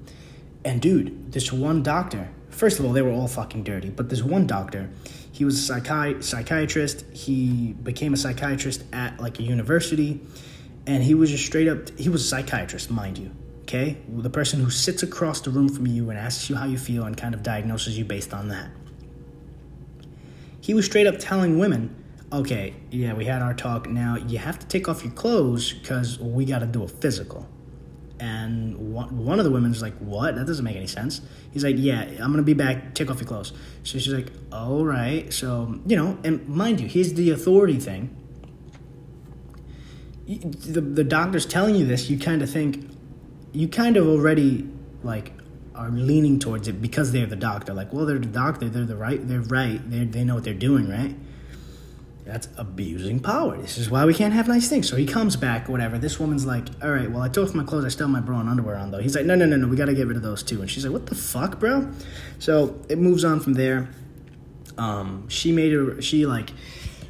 and 0.64 0.81
dude, 0.81 1.33
this 1.33 1.53
one 1.53 1.83
doctor, 1.83 2.31
first 2.48 2.79
of 2.79 2.85
all, 2.85 2.92
they 2.92 3.03
were 3.03 3.11
all 3.11 3.29
fucking 3.29 3.64
dirty, 3.64 3.90
but 3.90 4.09
this 4.09 4.22
one 4.22 4.46
doctor, 4.46 4.88
he 5.31 5.44
was 5.44 5.68
a 5.68 5.74
psychi- 5.74 6.22
psychiatrist. 6.22 7.05
He 7.12 7.74
became 7.83 8.14
a 8.14 8.16
psychiatrist 8.16 8.85
at 8.92 9.20
like 9.20 9.38
a 9.38 9.42
university, 9.42 10.20
and 10.87 11.03
he 11.03 11.14
was 11.14 11.31
just 11.31 11.44
straight 11.44 11.68
up, 11.68 11.90
he 11.98 12.09
was 12.09 12.24
a 12.24 12.29
psychiatrist, 12.29 12.90
mind 12.90 13.18
you. 13.18 13.31
Okay? 13.62 13.98
The 14.09 14.31
person 14.31 14.61
who 14.61 14.70
sits 14.70 15.03
across 15.03 15.40
the 15.40 15.50
room 15.50 15.68
from 15.68 15.87
you 15.87 16.11
and 16.11 16.18
asks 16.18 16.48
you 16.48 16.57
how 16.57 16.66
you 16.66 16.79
feel 16.79 17.05
and 17.05 17.16
kind 17.16 17.35
of 17.35 17.42
diagnoses 17.42 17.98
you 17.98 18.05
based 18.05 18.33
on 18.33 18.48
that. 18.48 18.70
He 20.61 20.72
was 20.72 20.87
straight 20.87 21.07
up 21.07 21.16
telling 21.18 21.59
women, 21.59 21.94
okay, 22.33 22.74
yeah, 22.90 23.12
we 23.12 23.24
had 23.24 23.42
our 23.42 23.55
talk. 23.55 23.88
Now 23.88 24.16
you 24.16 24.38
have 24.38 24.59
to 24.59 24.66
take 24.66 24.88
off 24.88 25.05
your 25.05 25.12
clothes 25.12 25.72
because 25.72 26.18
we 26.18 26.44
got 26.44 26.61
to 26.61 26.66
do 26.66 26.83
a 26.83 26.88
physical. 26.88 27.48
And 28.25 28.95
one 28.95 29.39
of 29.39 29.45
the 29.45 29.51
women's 29.51 29.83
like, 29.83 29.97
what? 29.99 30.35
That 30.37 30.47
doesn't 30.47 30.65
make 30.65 30.77
any 30.77 30.87
sense. 30.87 31.21
He's 31.53 31.63
like, 31.63 31.77
yeah, 31.77 32.01
I'm 32.21 32.33
to 32.35 32.43
be 32.43 32.55
back. 32.55 32.95
Take 32.95 33.11
off 33.11 33.19
your 33.19 33.29
clothes. 33.29 33.53
So 33.83 33.99
she's 33.99 34.15
like, 34.15 34.29
all 34.51 34.85
right. 34.85 35.31
So, 35.31 35.79
you 35.87 35.97
know, 35.97 36.19
and 36.25 36.49
mind 36.49 36.81
you, 36.81 36.89
here's 36.89 37.13
the 37.13 37.31
authority 37.31 37.79
thing. 37.79 38.17
The, 40.27 40.81
the 40.81 41.05
doctor's 41.05 41.45
telling 41.45 41.75
you 41.75 41.85
this, 41.85 42.09
you 42.09 42.19
kind 42.19 42.41
of 42.41 42.49
think, 42.49 42.91
you 43.53 43.69
kind 43.69 43.99
of 43.99 44.07
already, 44.07 44.67
like, 45.03 45.33
are 45.75 45.91
leaning 45.91 46.39
towards 46.39 46.67
it 46.67 46.81
because 46.81 47.13
they're 47.13 47.27
the 47.27 47.37
doctor. 47.37 47.75
Like, 47.75 47.93
well, 47.93 48.07
they're 48.07 48.19
the 48.19 48.27
doctor. 48.27 48.71
They're 48.71 48.87
the 48.87 48.97
right. 48.97 49.21
They're 49.29 49.41
right. 49.41 49.81
They 49.91 50.05
they 50.05 50.25
know 50.25 50.37
what 50.37 50.45
they're 50.45 50.55
doing, 50.55 50.89
right? 50.89 51.15
That's 52.25 52.49
abusing 52.57 53.21
power. 53.21 53.59
This 53.59 53.77
is 53.77 53.91
why 53.91 54.07
we 54.07 54.15
can't 54.15 54.33
have 54.33 54.49
nice 54.49 54.69
things. 54.69 54.89
So 54.89 54.97
he 54.97 55.05
comes 55.05 55.37
back, 55.37 55.69
whatever. 55.69 55.99
This 55.99 56.19
woman's 56.19 56.47
like, 56.47 56.69
all 56.83 56.91
right, 56.91 57.11
well, 57.11 57.23
I 57.23 57.29
took 57.29 57.49
off 57.49 57.55
my 57.55 57.65
clothes. 57.65 57.85
I 57.85 57.89
still 57.89 58.07
have 58.07 58.13
my 58.13 58.21
bra 58.21 58.41
and 58.41 58.49
underwear 58.49 58.77
on, 58.77 58.91
though. 58.91 58.99
He's 58.99 59.15
like, 59.15 59.27
no, 59.27 59.35
no, 59.35 59.45
no, 59.45 59.57
no. 59.57 59.69
We 59.69 59.77
got 59.77 59.87
to 59.87 59.95
get 59.95 60.07
rid 60.07 60.17
of 60.17 60.23
those, 60.23 60.43
too. 60.43 60.63
And 60.63 60.71
she's 60.71 60.85
like, 60.85 60.93
what 60.93 61.07
the 61.07 61.15
fuck, 61.15 61.61
bro? 61.61 61.93
So 62.39 62.81
it 62.89 62.97
moves 62.97 63.25
on 63.25 63.41
from 63.41 63.55
there. 63.55 63.89
Um, 64.79 65.29
she 65.29 65.53
made 65.53 65.75
a, 65.75 66.01
she, 66.01 66.25
like, 66.25 66.51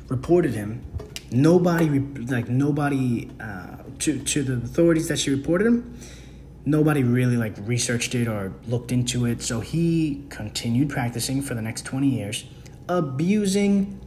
reported 0.09 0.55
him. 0.55 0.85
Nobody, 1.31 2.01
like, 2.01 2.49
nobody, 2.49 3.31
uh, 3.41 3.77
to, 4.01 4.19
to 4.19 4.43
the 4.43 4.55
authorities 4.55 5.07
that 5.09 5.21
she 5.21 5.31
reported 5.31 5.69
him, 5.69 5.97
nobody 6.67 7.03
really 7.03 7.37
like 7.37 7.55
researched 7.61 8.15
it 8.15 8.27
or 8.27 8.53
looked 8.67 8.91
into 8.93 9.27
it. 9.27 9.43
So 9.43 9.61
he 9.61 10.25
continued 10.29 10.91
practicing 10.91 11.43
for 11.43 11.55
the 11.55 11.63
next 11.63 11.85
20 11.85 12.09
years, 12.09 12.45
abusing 12.89 14.01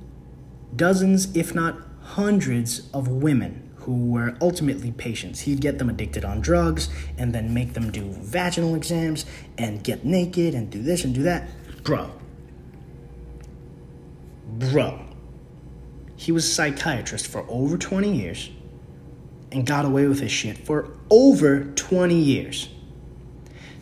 dozens, 0.75 1.36
if 1.36 1.53
not 1.56 1.77
hundreds, 2.01 2.89
of 2.93 3.08
women 3.08 3.67
who 3.88 4.12
were 4.12 4.36
ultimately 4.41 4.91
patients. 4.91 5.41
He'd 5.41 5.62
get 5.62 5.80
them 5.80 5.89
addicted 5.89 6.25
on 6.25 6.41
drugs 6.41 6.89
and 7.17 7.34
then 7.34 7.53
make 7.53 7.73
them 7.73 7.89
do 7.89 8.12
vaginal 8.12 8.75
exams 8.75 9.25
and 9.58 9.82
get 9.84 10.03
naked 10.03 10.53
and 10.53 10.69
do 10.69 10.84
this 10.84 11.06
and 11.06 11.15
do 11.15 11.23
that. 11.23 11.49
Bro. 11.84 12.12
Bro. 14.45 15.06
He 16.17 16.32
was 16.32 16.45
a 16.45 16.49
psychiatrist 16.49 17.27
for 17.27 17.45
over 17.47 17.77
20 17.77 18.12
years 18.12 18.49
and 19.53 19.65
got 19.65 19.86
away 19.86 20.08
with 20.08 20.19
his 20.19 20.32
shit 20.32 20.58
for 20.58 20.91
over 21.10 21.63
20 21.63 22.13
years. 22.13 22.69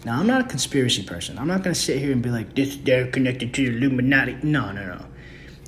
Now, 0.06 0.20
I'm 0.20 0.28
not 0.28 0.42
a 0.42 0.44
conspiracy 0.44 1.02
person. 1.02 1.40
I'm 1.40 1.48
not 1.48 1.64
going 1.64 1.74
to 1.74 1.80
sit 1.80 1.98
here 1.98 2.12
and 2.12 2.22
be 2.22 2.30
like, 2.30 2.54
this, 2.54 2.78
they're 2.78 3.08
connected 3.08 3.56
to 3.56 3.72
the 3.72 3.76
Illuminati. 3.76 4.38
No, 4.44 4.72
no, 4.72 4.86
no. 4.86 5.06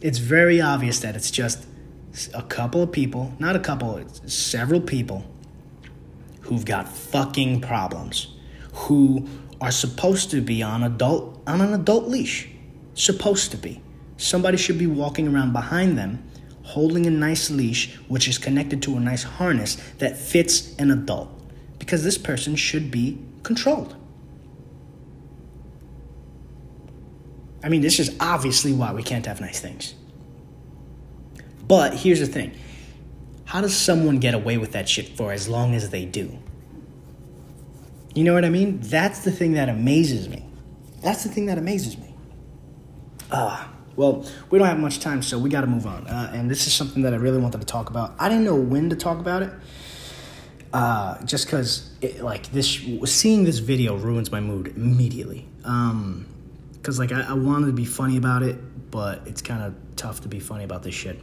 It's 0.01 0.19
very 0.19 0.62
obvious 0.62 0.99
that 0.99 1.15
it's 1.15 1.31
just 1.31 1.65
a 2.33 2.43
couple 2.43 2.83
of 2.83 2.91
people, 2.91 3.33
not 3.39 3.55
a 3.55 3.60
couple, 3.60 3.97
it's 3.97 4.33
several 4.33 4.79
people 4.79 5.25
who've 6.41 6.65
got 6.65 6.88
fucking 6.88 7.62
problems, 7.62 8.36
who 8.73 9.27
are 9.60 9.71
supposed 9.71 10.29
to 10.31 10.41
be 10.41 10.62
on 10.62 10.83
adult 10.83 11.41
on 11.47 11.62
an 11.62 11.73
adult 11.73 12.07
leash. 12.07 12.49
Supposed 12.93 13.51
to 13.51 13.57
be. 13.57 13.81
Somebody 14.17 14.57
should 14.57 14.77
be 14.77 14.88
walking 14.88 15.27
around 15.27 15.53
behind 15.53 15.97
them 15.97 16.23
holding 16.63 17.05
a 17.05 17.10
nice 17.10 17.49
leash 17.49 17.95
which 18.10 18.27
is 18.27 18.38
connected 18.38 18.81
to 18.81 18.97
a 18.97 18.99
nice 18.99 19.23
harness 19.23 19.75
that 19.99 20.17
fits 20.17 20.75
an 20.77 20.91
adult 20.91 21.29
because 21.79 22.03
this 22.03 22.17
person 22.17 22.55
should 22.55 22.91
be 22.91 23.17
controlled. 23.43 23.95
I 27.63 27.70
mean, 27.70 27.82
this 27.82 28.00
is 28.00 28.15
obviously 28.20 28.74
why 28.74 28.93
we 28.93 29.04
can't 29.04 29.26
have 29.26 29.41
nice 29.41 29.60
things. 29.60 29.96
But 31.67 31.96
here's 31.96 32.20
the 32.20 32.28
thing 32.28 32.56
How 33.46 33.62
does 33.62 33.76
someone 33.76 34.20
get 34.20 34.34
away 34.34 34.58
with 34.58 34.72
that 34.74 34.88
shit 34.88 35.10
for 35.10 35.32
as 35.32 35.48
long 35.48 35.76
as 35.76 35.89
they 35.89 36.06
do? 36.06 36.38
You 38.13 38.24
know 38.24 38.34
what 38.34 38.46
I 38.46 38.50
mean? 38.50 38.80
That's 38.82 39.24
the 39.24 39.32
thing 39.32 39.54
that 39.54 39.70
amazes 39.70 40.28
me. 40.28 40.43
That's 41.02 41.24
the 41.24 41.30
thing 41.30 41.46
that 41.48 41.58
amazes 41.58 41.98
me. 41.98 42.15
Ah, 43.32 43.65
uh, 43.65 43.74
well, 43.96 44.26
we 44.50 44.58
don't 44.58 44.67
have 44.67 44.80
much 44.80 45.00
time, 45.00 45.22
so 45.22 45.38
we 45.38 45.50
got 45.50 45.62
to 45.62 45.67
move 45.67 45.86
on. 45.86 46.08
Uh, 46.08 46.32
and 46.34 46.50
this 46.50 46.65
is 46.67 46.74
something 46.74 47.04
that 47.04 47.13
I 47.13 47.17
really 47.17 47.39
wanted 47.39 47.60
to 47.60 47.67
talk 47.67 47.89
about. 47.89 48.15
I 48.20 48.30
didn't 48.30 48.46
know 48.46 48.56
when 48.56 48.89
to 48.89 48.96
talk 48.96 49.20
about 49.20 49.43
it, 49.43 49.52
uh, 50.72 51.24
just 51.26 51.46
because 51.46 51.91
like 52.20 52.52
this, 52.52 52.80
seeing 53.06 53.43
this 53.43 53.60
video 53.60 53.96
ruins 53.96 54.32
my 54.32 54.39
mood 54.39 54.67
immediately. 54.76 55.48
Um, 55.63 56.26
because 56.88 57.00
like 57.00 57.12
I, 57.12 57.19
I 57.19 57.34
wanted 57.34 57.65
to 57.65 57.73
be 57.73 57.84
funny 57.84 58.15
about 58.15 58.43
it, 58.43 58.91
but 58.91 59.21
it's 59.26 59.41
kind 59.41 59.62
of 59.62 59.76
tough 59.97 60.21
to 60.21 60.30
be 60.30 60.39
funny 60.39 60.63
about 60.63 60.84
this 60.84 60.95
shit. 60.95 61.19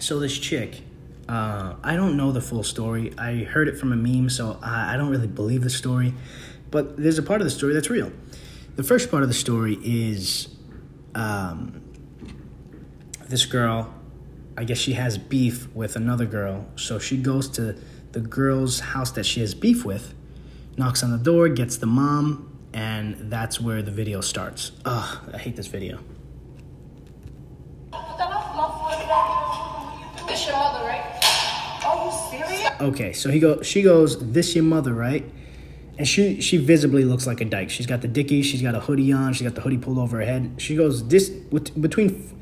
So 0.00 0.18
this 0.18 0.38
chick, 0.38 0.80
uh, 1.28 1.74
I 1.84 1.94
don't 1.94 2.16
know 2.16 2.32
the 2.32 2.40
full 2.40 2.62
story. 2.62 3.12
I 3.18 3.44
heard 3.44 3.68
it 3.68 3.76
from 3.76 3.92
a 3.92 3.96
meme, 3.96 4.30
so 4.30 4.58
I, 4.62 4.94
I 4.94 4.96
don't 4.96 5.10
really 5.10 5.26
believe 5.26 5.62
the 5.62 5.68
story. 5.68 6.14
But 6.70 6.96
there's 6.96 7.18
a 7.18 7.22
part 7.22 7.42
of 7.42 7.44
the 7.44 7.50
story 7.50 7.74
that's 7.74 7.90
real. 7.90 8.12
The 8.76 8.82
first 8.82 9.10
part 9.10 9.22
of 9.22 9.28
the 9.28 9.34
story 9.34 9.78
is 9.84 10.48
um, 11.14 11.82
this 13.28 13.44
girl, 13.44 13.92
I 14.56 14.64
guess 14.64 14.78
she 14.78 14.94
has 14.94 15.18
beef 15.18 15.68
with 15.74 15.96
another 15.96 16.24
girl, 16.24 16.66
so 16.76 16.98
she 16.98 17.18
goes 17.18 17.46
to 17.50 17.76
the 18.12 18.20
girl's 18.20 18.80
house 18.80 19.10
that 19.10 19.26
she 19.26 19.40
has 19.40 19.52
beef 19.52 19.84
with, 19.84 20.14
knocks 20.78 21.02
on 21.02 21.10
the 21.10 21.22
door, 21.22 21.50
gets 21.50 21.76
the 21.76 21.84
mom, 21.84 22.51
and 22.72 23.30
that's 23.30 23.60
where 23.60 23.82
the 23.82 23.90
video 23.90 24.20
starts. 24.20 24.72
Ugh, 24.84 25.30
I 25.32 25.38
hate 25.38 25.56
this 25.56 25.66
video. 25.66 25.98
This 30.28 30.46
your 30.46 30.56
mother, 30.56 30.84
right? 30.86 31.82
Are 31.84 32.06
you 32.06 32.12
serious? 32.30 32.70
Okay, 32.80 33.12
so 33.12 33.30
he 33.30 33.38
go. 33.38 33.60
She 33.62 33.82
goes. 33.82 34.32
This 34.32 34.54
your 34.54 34.64
mother, 34.64 34.94
right? 34.94 35.24
And 35.98 36.08
she 36.08 36.40
she 36.40 36.56
visibly 36.56 37.04
looks 37.04 37.26
like 37.26 37.40
a 37.40 37.44
dyke. 37.44 37.70
She's 37.70 37.86
got 37.86 38.00
the 38.00 38.08
dickies. 38.08 38.46
She's 38.46 38.62
got 38.62 38.74
a 38.74 38.80
hoodie 38.80 39.12
on. 39.12 39.34
She's 39.34 39.46
got 39.46 39.54
the 39.54 39.60
hoodie 39.60 39.78
pulled 39.78 39.98
over 39.98 40.18
her 40.18 40.24
head. 40.24 40.54
She 40.56 40.74
goes. 40.76 41.06
This 41.08 41.28
between 41.28 42.32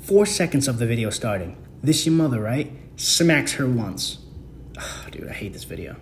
four 0.00 0.26
seconds 0.26 0.68
of 0.68 0.78
the 0.78 0.86
video 0.86 1.10
starting. 1.10 1.56
This 1.82 2.06
your 2.06 2.14
mother, 2.14 2.40
right? 2.40 2.70
Smacks 2.96 3.54
her 3.54 3.66
once. 3.66 4.18
Ugh, 4.78 5.10
dude, 5.10 5.28
I 5.28 5.32
hate 5.32 5.52
this 5.52 5.64
video. 5.64 5.96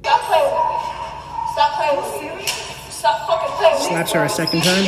Stop 0.00 0.20
playing 0.22 0.44
with 0.44 0.52
me. 0.52 0.76
Stop 1.52 1.72
playing 1.76 1.96
with 1.96 2.60
me. 2.60 2.65
Stop 3.06 3.28
fucking 3.28 3.56
playing 3.56 3.74
with 3.74 3.82
me. 3.82 3.88
Slaps 3.88 4.12
her 4.12 4.24
a 4.24 4.28
second 4.28 4.62
time. 4.64 4.84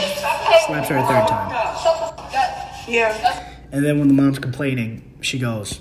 Slaps 0.66 0.88
her 0.88 0.96
a 0.96 1.02
third 1.02 1.28
time. 1.28 1.50
Shut 1.82 2.00
the 2.00 2.22
fuck 2.22 2.34
up. 2.34 2.88
Yeah. 2.88 3.54
And 3.70 3.84
then 3.84 4.00
when 4.00 4.08
the 4.08 4.14
mom's 4.14 4.40
complaining, 4.40 5.18
she 5.20 5.38
goes, 5.38 5.80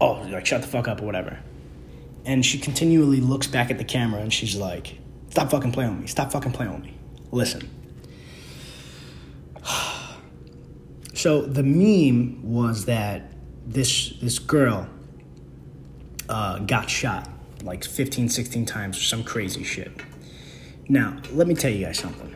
"Oh, 0.00 0.22
like 0.30 0.44
shut 0.44 0.60
the 0.60 0.68
fuck 0.68 0.86
up 0.86 1.00
or 1.00 1.06
whatever." 1.06 1.38
And 2.26 2.44
she 2.44 2.58
continually 2.58 3.20
looks 3.20 3.46
back 3.46 3.70
at 3.70 3.78
the 3.78 3.84
camera 3.84 4.20
and 4.20 4.30
she's 4.30 4.54
like, 4.54 4.98
"Stop 5.30 5.50
fucking 5.50 5.72
playing 5.72 5.92
with 5.92 6.00
me. 6.00 6.06
Stop 6.08 6.30
fucking 6.30 6.52
playing 6.52 6.74
with 6.74 6.82
me. 6.82 6.94
Listen." 7.30 7.70
So 11.12 11.42
the 11.42 11.62
meme 11.62 12.50
was 12.50 12.86
that 12.86 13.32
this 13.66 14.14
this 14.22 14.38
girl 14.38 14.88
uh, 16.30 16.60
got 16.60 16.88
shot 16.88 17.28
like 17.62 17.84
15, 17.84 18.30
16 18.30 18.64
times 18.64 18.96
or 18.96 19.02
some 19.02 19.22
crazy 19.22 19.62
shit. 19.62 19.92
Now, 20.90 21.18
let 21.30 21.46
me 21.46 21.54
tell 21.54 21.70
you 21.70 21.84
guys 21.86 22.00
something. 22.00 22.34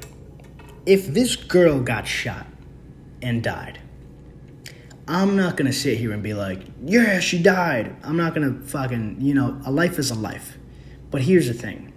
If 0.87 1.09
this 1.09 1.35
girl 1.35 1.81
got 1.81 2.07
shot 2.07 2.47
and 3.21 3.43
died, 3.43 3.81
I'm 5.09 5.35
not 5.35 5.57
gonna 5.57 5.73
sit 5.73 5.99
here 5.99 6.13
and 6.13 6.23
be 6.23 6.35
like, 6.35 6.61
yeah, 6.85 7.19
she 7.19 7.43
died. 7.43 7.97
I'm 8.05 8.17
not 8.17 8.33
gonna 8.33 8.61
fucking, 8.61 9.17
you 9.19 9.35
know, 9.35 9.61
a 9.67 9.73
life 9.73 9.99
is 9.99 10.13
a 10.13 10.15
life. 10.15 10.57
But 11.11 11.23
here's 11.23 11.49
the 11.49 11.53
thing 11.53 11.93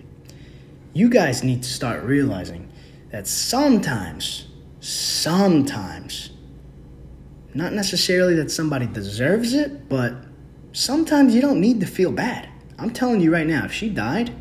you 0.94 1.10
guys 1.10 1.44
need 1.44 1.62
to 1.62 1.70
start 1.70 2.04
realizing 2.04 2.72
that 3.12 3.28
sometimes, 3.28 4.48
sometimes, 4.80 6.32
not 7.54 7.72
necessarily 7.72 8.34
that 8.34 8.50
somebody 8.50 8.88
deserves 8.88 9.54
it, 9.54 9.88
but 9.88 10.16
sometimes 10.72 11.36
you 11.36 11.42
don't 11.42 11.62
need 11.62 11.82
to 11.82 11.86
feel 11.86 12.12
bad. 12.12 12.50
I'm 12.80 12.90
telling 12.90 13.22
you 13.22 13.32
right 13.32 13.46
now, 13.46 13.66
if 13.66 13.72
she 13.72 13.90
died, 13.90 14.34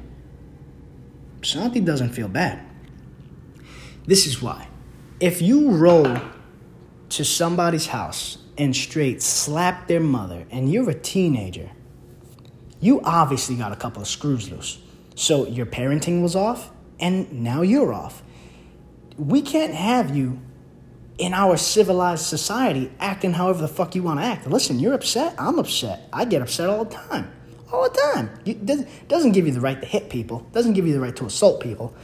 Santi 1.46 1.80
doesn't 1.80 2.10
feel 2.10 2.28
bad. 2.28 2.60
This 4.04 4.26
is 4.26 4.42
why. 4.42 4.68
If 5.20 5.40
you 5.40 5.70
roll 5.70 6.16
to 7.10 7.24
somebody's 7.24 7.86
house 7.86 8.38
and 8.58 8.74
straight 8.74 9.22
slap 9.22 9.86
their 9.86 10.00
mother 10.00 10.44
and 10.50 10.70
you're 10.70 10.90
a 10.90 10.94
teenager, 10.94 11.70
you 12.80 13.00
obviously 13.02 13.54
got 13.54 13.72
a 13.72 13.76
couple 13.76 14.02
of 14.02 14.08
screws 14.08 14.50
loose. 14.50 14.78
So 15.14 15.46
your 15.46 15.66
parenting 15.66 16.20
was 16.20 16.34
off 16.34 16.70
and 16.98 17.30
now 17.44 17.62
you're 17.62 17.92
off. 17.92 18.24
We 19.16 19.40
can't 19.40 19.74
have 19.74 20.14
you 20.14 20.40
in 21.16 21.32
our 21.32 21.56
civilized 21.56 22.26
society 22.26 22.90
acting 22.98 23.32
however 23.32 23.62
the 23.62 23.68
fuck 23.68 23.94
you 23.94 24.02
want 24.02 24.18
to 24.18 24.26
act. 24.26 24.48
Listen, 24.48 24.80
you're 24.80 24.94
upset, 24.94 25.34
I'm 25.38 25.60
upset. 25.60 26.08
I 26.12 26.24
get 26.24 26.42
upset 26.42 26.68
all 26.68 26.84
the 26.84 26.94
time. 26.94 27.35
All 27.72 27.82
the 27.82 27.98
time. 28.12 28.30
It 28.44 28.64
doesn't 29.08 29.32
give 29.32 29.46
you 29.46 29.52
the 29.52 29.60
right 29.60 29.80
to 29.80 29.86
hit 29.86 30.08
people, 30.08 30.46
doesn't 30.52 30.74
give 30.74 30.86
you 30.86 30.92
the 30.92 31.00
right 31.00 31.16
to 31.16 31.26
assault 31.26 31.60
people. 31.60 31.94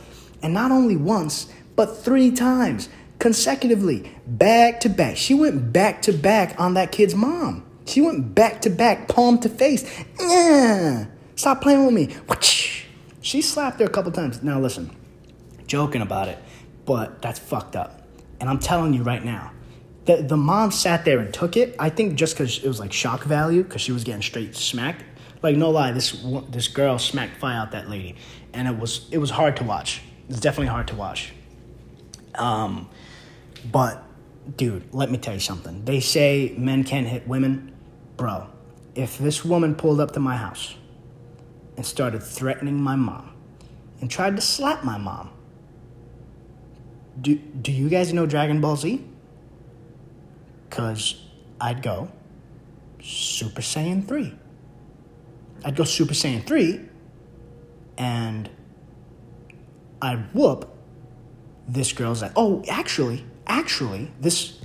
And 0.43 0.53
not 0.53 0.71
only 0.73 0.97
once, 0.97 1.53
but 1.77 1.97
three 1.97 2.31
times 2.33 2.89
consecutively, 3.19 4.11
back 4.27 4.81
to 4.81 4.89
back. 4.89 5.17
She 5.17 5.35
went 5.35 5.73
back 5.73 6.03
to 6.03 6.13
back 6.13 6.59
on 6.59 6.75
that 6.75 6.91
kid's 6.91 7.15
mom. 7.15 7.65
She 7.87 8.01
went 8.01 8.35
back 8.35 8.61
to 8.63 8.71
back, 8.71 9.07
palm 9.09 9.39
to 9.39 9.49
face. 9.49 9.85
Yeah, 10.19 11.07
stop 11.37 11.63
playing 11.63 11.85
with 11.85 11.95
me. 11.95 12.17
She 13.21 13.41
slapped 13.41 13.79
her 13.79 13.87
a 13.87 13.91
couple 13.91 14.11
times. 14.11 14.43
Now 14.43 14.59
listen, 14.59 14.91
joking 15.69 16.03
about 16.03 16.27
it, 16.27 16.39
but 16.85 17.23
that's 17.23 17.39
fucked 17.39 17.77
up. 17.77 18.03
And 18.41 18.51
I'm 18.51 18.59
telling 18.59 18.95
you 18.95 19.05
right 19.05 19.25
now, 19.25 19.53
the, 20.07 20.17
the 20.17 20.37
mom 20.37 20.73
sat 20.73 21.05
there 21.05 21.21
and 21.21 21.33
took 21.33 21.57
it. 21.57 21.77
I 21.79 21.91
think 21.91 22.17
just 22.17 22.35
because 22.35 22.59
it 22.59 22.67
was 22.67 22.81
like 22.81 22.93
shock 22.93 23.23
value, 23.23 23.63
because 23.63 23.81
she 23.81 23.93
was 23.93 24.03
getting 24.03 24.23
straight 24.23 24.57
smacked. 24.57 25.05
Like 25.43 25.57
no 25.57 25.71
lie, 25.71 25.93
this 25.93 26.25
this 26.51 26.69
girl 26.69 26.99
smacked 26.99 27.39
fire 27.39 27.59
out 27.59 27.73
that 27.73 27.91
lady, 27.91 28.17
and 28.53 28.69
it 28.69 28.79
was 28.79 29.09
it 29.11 29.19
was 29.19 29.31
hard 29.31 29.57
to 29.57 29.65
watch. 29.65 30.03
It's 30.29 30.41
definitely 30.41 30.69
hard 30.69 30.89
to 30.89 30.95
watch. 30.95 31.33
Um, 32.35 32.89
but, 33.71 34.03
dude, 34.57 34.93
let 34.93 35.11
me 35.11 35.19
tell 35.19 35.35
you 35.35 35.41
something. 35.41 35.85
They 35.85 36.01
say 36.01 36.55
men 36.57 36.85
can't 36.85 37.07
hit 37.07 37.27
women. 37.29 37.73
Bro, 38.17 38.49
if 38.95 39.19
this 39.19 39.45
woman 39.45 39.75
pulled 39.75 40.01
up 40.01 40.13
to 40.13 40.21
my 40.21 40.37
house 40.37 40.75
and 41.77 41.85
started 41.85 42.23
threatening 42.23 42.81
my 42.81 42.97
mom 42.97 43.35
and 44.01 44.11
tried 44.11 44.37
to 44.37 44.43
slap 44.43 44.85
my 44.85 44.99
mom, 44.99 45.31
do, 47.21 47.35
do 47.35 47.73
you 47.73 47.89
guys 47.89 48.13
know 48.13 48.27
Dragon 48.27 48.61
Ball 48.61 48.77
Z? 48.77 49.05
Because 50.69 51.23
I'd 51.61 51.83
go 51.83 52.11
Super 53.03 53.61
Saiyan 53.61 54.07
3. 54.09 54.35
I'd 55.65 55.77
go 55.77 55.85
Super 55.85 56.15
Saiyan 56.15 56.45
3 56.47 56.81
and 57.99 58.51
I'd 60.01 60.35
whoop 60.35 60.69
this 61.69 61.93
girl's 61.93 62.23
like, 62.23 62.33
oh, 62.37 62.65
actually, 62.69 63.25
actually, 63.47 64.11
this 64.21 64.59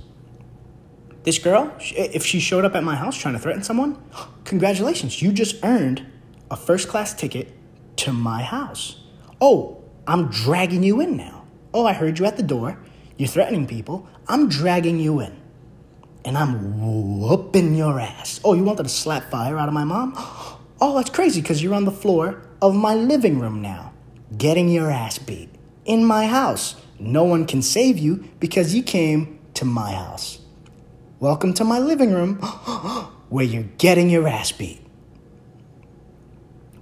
this 1.24 1.38
girl, 1.38 1.74
if 1.78 2.24
she 2.24 2.40
showed 2.40 2.64
up 2.64 2.74
at 2.74 2.82
my 2.82 2.96
house 2.96 3.16
trying 3.16 3.34
to 3.34 3.40
threaten 3.40 3.62
someone, 3.62 4.02
congratulations, 4.44 5.20
you 5.20 5.32
just 5.32 5.62
earned 5.62 6.06
a 6.50 6.56
first 6.56 6.88
class 6.88 7.12
ticket 7.12 7.52
to 7.96 8.12
my 8.12 8.42
house. 8.42 9.02
Oh, 9.40 9.84
I'm 10.06 10.28
dragging 10.28 10.82
you 10.82 11.00
in 11.00 11.16
now. 11.16 11.44
Oh, 11.74 11.84
I 11.84 11.92
heard 11.92 12.18
you 12.18 12.24
at 12.24 12.36
the 12.36 12.42
door. 12.42 12.78
You're 13.18 13.28
threatening 13.28 13.66
people. 13.66 14.08
I'm 14.26 14.48
dragging 14.48 14.98
you 14.98 15.20
in. 15.20 15.36
And 16.24 16.38
I'm 16.38 17.20
whooping 17.20 17.74
your 17.74 18.00
ass. 18.00 18.40
Oh, 18.42 18.54
you 18.54 18.64
wanted 18.64 18.84
to 18.84 18.88
slap 18.88 19.30
fire 19.30 19.58
out 19.58 19.68
of 19.68 19.74
my 19.74 19.84
mom? 19.84 20.14
Oh, 20.80 20.94
that's 20.94 21.10
crazy 21.10 21.40
because 21.40 21.60
you're 21.60 21.74
on 21.74 21.86
the 21.86 21.90
floor 21.90 22.40
of 22.62 22.72
my 22.72 22.94
living 22.94 23.40
room 23.40 23.60
now, 23.60 23.92
getting 24.36 24.68
your 24.68 24.92
ass 24.92 25.18
beat 25.18 25.48
in 25.84 26.04
my 26.04 26.28
house. 26.28 26.76
No 27.00 27.24
one 27.24 27.46
can 27.46 27.62
save 27.62 27.98
you 27.98 28.28
because 28.38 28.76
you 28.76 28.84
came 28.84 29.40
to 29.54 29.64
my 29.64 29.90
house. 29.90 30.38
Welcome 31.18 31.52
to 31.54 31.64
my 31.64 31.80
living 31.80 32.12
room 32.12 32.36
where 33.28 33.44
you're 33.44 33.66
getting 33.78 34.08
your 34.08 34.28
ass 34.28 34.52
beat. 34.52 34.80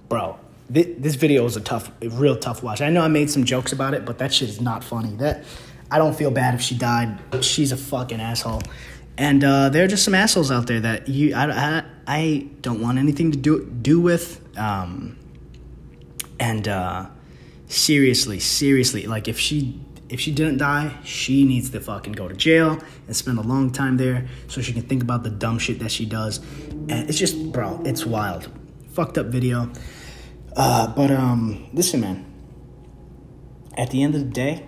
Bro, 0.09 0.37
this 0.69 1.15
video 1.15 1.43
is 1.45 1.57
a 1.57 1.61
tough, 1.61 1.89
a 2.03 2.09
real 2.09 2.37
tough 2.37 2.61
watch. 2.61 2.81
I 2.81 2.91
know 2.91 3.01
I 3.01 3.07
made 3.07 3.31
some 3.31 3.45
jokes 3.45 3.71
about 3.71 3.95
it, 3.95 4.05
but 4.05 4.19
that 4.19 4.31
shit 4.31 4.49
is 4.49 4.61
not 4.61 4.83
funny. 4.83 5.15
That 5.15 5.43
I 5.89 5.97
don't 5.97 6.15
feel 6.15 6.29
bad 6.29 6.53
if 6.53 6.61
she 6.61 6.77
died. 6.77 7.17
She's 7.41 7.71
a 7.71 7.77
fucking 7.77 8.21
asshole. 8.21 8.61
And 9.17 9.43
uh, 9.43 9.69
there 9.69 9.83
are 9.83 9.87
just 9.87 10.03
some 10.03 10.13
assholes 10.13 10.51
out 10.51 10.67
there 10.67 10.79
that 10.79 11.07
you 11.07 11.33
I, 11.33 11.49
I, 11.49 11.83
I 12.05 12.47
don't 12.61 12.81
want 12.81 12.99
anything 12.99 13.31
to 13.31 13.37
do 13.37 13.65
do 13.65 13.99
with. 13.99 14.41
Um, 14.57 15.17
and 16.39 16.67
uh, 16.67 17.07
seriously, 17.67 18.39
seriously, 18.39 19.07
like 19.07 19.27
if 19.27 19.39
she 19.39 19.79
if 20.09 20.19
she 20.19 20.31
didn't 20.31 20.57
die, 20.57 20.95
she 21.03 21.45
needs 21.45 21.69
to 21.71 21.79
fucking 21.79 22.13
go 22.13 22.27
to 22.27 22.35
jail 22.35 22.79
and 23.07 23.15
spend 23.15 23.37
a 23.39 23.41
long 23.41 23.71
time 23.71 23.97
there 23.97 24.27
so 24.47 24.61
she 24.61 24.71
can 24.71 24.83
think 24.83 25.03
about 25.03 25.23
the 25.23 25.29
dumb 25.29 25.59
shit 25.59 25.79
that 25.79 25.91
she 25.91 26.05
does. 26.05 26.37
And 26.69 27.09
it's 27.09 27.17
just, 27.17 27.51
bro, 27.51 27.81
it's 27.83 28.05
wild. 28.05 28.49
Fucked 28.93 29.17
up 29.17 29.27
video. 29.27 29.69
Uh, 30.55 30.87
but 30.87 31.11
um, 31.11 31.67
listen, 31.73 32.01
man. 32.01 32.25
At 33.75 33.91
the 33.91 34.01
end 34.01 34.15
of 34.15 34.21
the 34.21 34.27
day, 34.27 34.65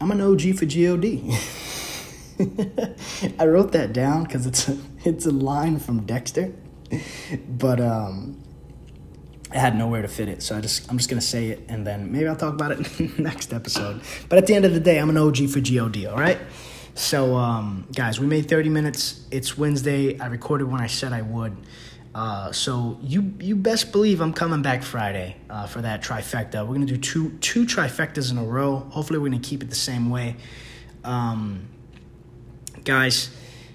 I'm 0.00 0.10
an 0.10 0.20
OG 0.20 0.54
for 0.54 0.64
God. 0.64 1.04
I 3.38 3.46
wrote 3.46 3.72
that 3.72 3.92
down 3.92 4.24
because 4.24 4.46
it's 4.46 4.68
a, 4.68 4.78
it's 5.04 5.26
a 5.26 5.30
line 5.30 5.78
from 5.78 6.06
Dexter, 6.06 6.52
but 7.48 7.80
um, 7.80 8.42
I 9.52 9.58
had 9.58 9.76
nowhere 9.76 10.02
to 10.02 10.08
fit 10.08 10.28
it, 10.28 10.42
so 10.42 10.56
I 10.56 10.60
just 10.60 10.90
I'm 10.90 10.96
just 10.96 11.10
gonna 11.10 11.20
say 11.20 11.48
it, 11.48 11.64
and 11.68 11.86
then 11.86 12.12
maybe 12.12 12.28
I'll 12.28 12.36
talk 12.36 12.54
about 12.54 12.72
it 12.72 13.18
next 13.18 13.52
episode. 13.52 14.00
But 14.28 14.38
at 14.38 14.46
the 14.46 14.54
end 14.54 14.64
of 14.64 14.74
the 14.74 14.80
day, 14.80 14.98
I'm 14.98 15.10
an 15.10 15.16
OG 15.16 15.48
for 15.50 15.60
God. 15.60 16.06
All 16.06 16.16
right. 16.16 16.38
So, 16.94 17.36
um, 17.36 17.86
guys, 17.94 18.18
we 18.18 18.26
made 18.26 18.48
30 18.48 18.68
minutes. 18.68 19.24
It's 19.30 19.56
Wednesday. 19.56 20.18
I 20.18 20.26
recorded 20.26 20.64
when 20.64 20.80
I 20.80 20.88
said 20.88 21.12
I 21.12 21.22
would. 21.22 21.56
Uh, 22.12 22.50
so 22.50 22.98
you 23.02 23.32
you 23.38 23.54
best 23.54 23.92
believe 23.92 24.20
I'm 24.20 24.32
coming 24.32 24.62
back 24.62 24.82
Friday 24.82 25.36
uh, 25.48 25.66
for 25.66 25.80
that 25.82 26.02
trifecta. 26.02 26.66
We're 26.66 26.74
gonna 26.74 26.86
do 26.86 26.96
two 26.96 27.30
two 27.38 27.64
trifectas 27.64 28.32
in 28.32 28.38
a 28.38 28.44
row. 28.44 28.78
Hopefully, 28.90 29.18
we're 29.20 29.28
gonna 29.30 29.40
keep 29.40 29.62
it 29.62 29.70
the 29.70 29.76
same 29.76 30.10
way. 30.10 30.36
Um, 31.04 31.68
guys, 32.84 33.30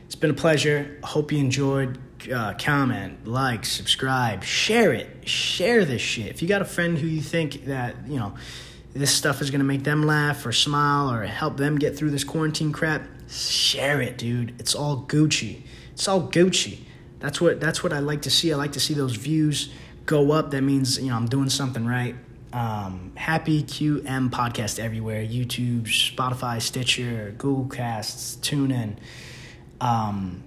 it's 0.06 0.16
been 0.16 0.30
a 0.30 0.36
pleasure. 0.36 1.00
Hope 1.04 1.32
you 1.32 1.40
enjoyed. 1.40 2.00
Uh, 2.34 2.56
comment, 2.58 3.28
like, 3.28 3.66
subscribe, 3.66 4.44
share 4.44 4.92
it. 4.94 5.28
Share 5.28 5.86
this 5.86 6.02
shit. 6.02 6.28
If 6.28 6.42
you 6.42 6.48
got 6.48 6.62
a 6.62 6.66
friend 6.66 6.98
who 6.98 7.06
you 7.06 7.22
think 7.22 7.66
that 7.66 7.96
you 8.08 8.18
know 8.18 8.34
this 8.94 9.12
stuff 9.12 9.42
is 9.42 9.52
gonna 9.52 9.64
make 9.64 9.84
them 9.84 10.04
laugh 10.04 10.44
or 10.46 10.52
smile 10.52 11.12
or 11.12 11.26
help 11.26 11.58
them 11.58 11.78
get 11.78 11.96
through 11.96 12.10
this 12.10 12.24
quarantine 12.24 12.72
crap, 12.72 13.04
share 13.30 14.02
it, 14.02 14.18
dude. 14.18 14.60
It's 14.60 14.74
all 14.74 15.04
Gucci. 15.04 15.64
It's 15.94 16.08
all 16.08 16.28
Gucci. 16.28 16.80
That's 17.20 17.40
what 17.40 17.60
that's 17.60 17.84
what 17.84 17.94
I 17.94 18.00
like 18.00 18.24
to 18.24 18.32
see. 18.32 18.52
I 18.52 18.56
like 18.56 18.72
to 18.72 18.80
see 18.80 18.96
those 18.96 19.16
views 19.16 19.70
go 20.06 20.32
up. 20.32 20.52
That 20.52 20.62
means 20.62 20.98
you 20.98 21.10
know 21.10 21.16
I'm 21.16 21.28
doing 21.28 21.50
something 21.50 21.86
right. 21.86 22.16
Um, 22.56 23.12
happy 23.16 23.64
QM 23.64 24.30
podcast 24.30 24.80
everywhere: 24.80 25.22
YouTube, 25.22 25.88
Spotify, 25.88 26.62
Stitcher, 26.62 27.36
Google 27.38 27.66
Casts, 27.66 28.38
TuneIn. 28.38 28.96
Um, 29.82 30.42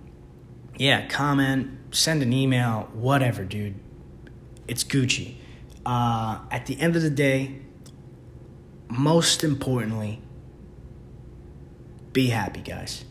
yeah, 0.78 1.06
comment, 1.08 1.78
send 1.90 2.22
an 2.22 2.32
email, 2.32 2.88
whatever, 2.94 3.44
dude. 3.44 3.74
It's 4.66 4.84
Gucci. 4.84 5.34
Uh, 5.84 6.38
at 6.50 6.64
the 6.64 6.80
end 6.80 6.96
of 6.96 7.02
the 7.02 7.10
day, 7.10 7.56
most 8.88 9.44
importantly, 9.44 10.22
be 12.14 12.28
happy, 12.28 12.62
guys. 12.62 13.04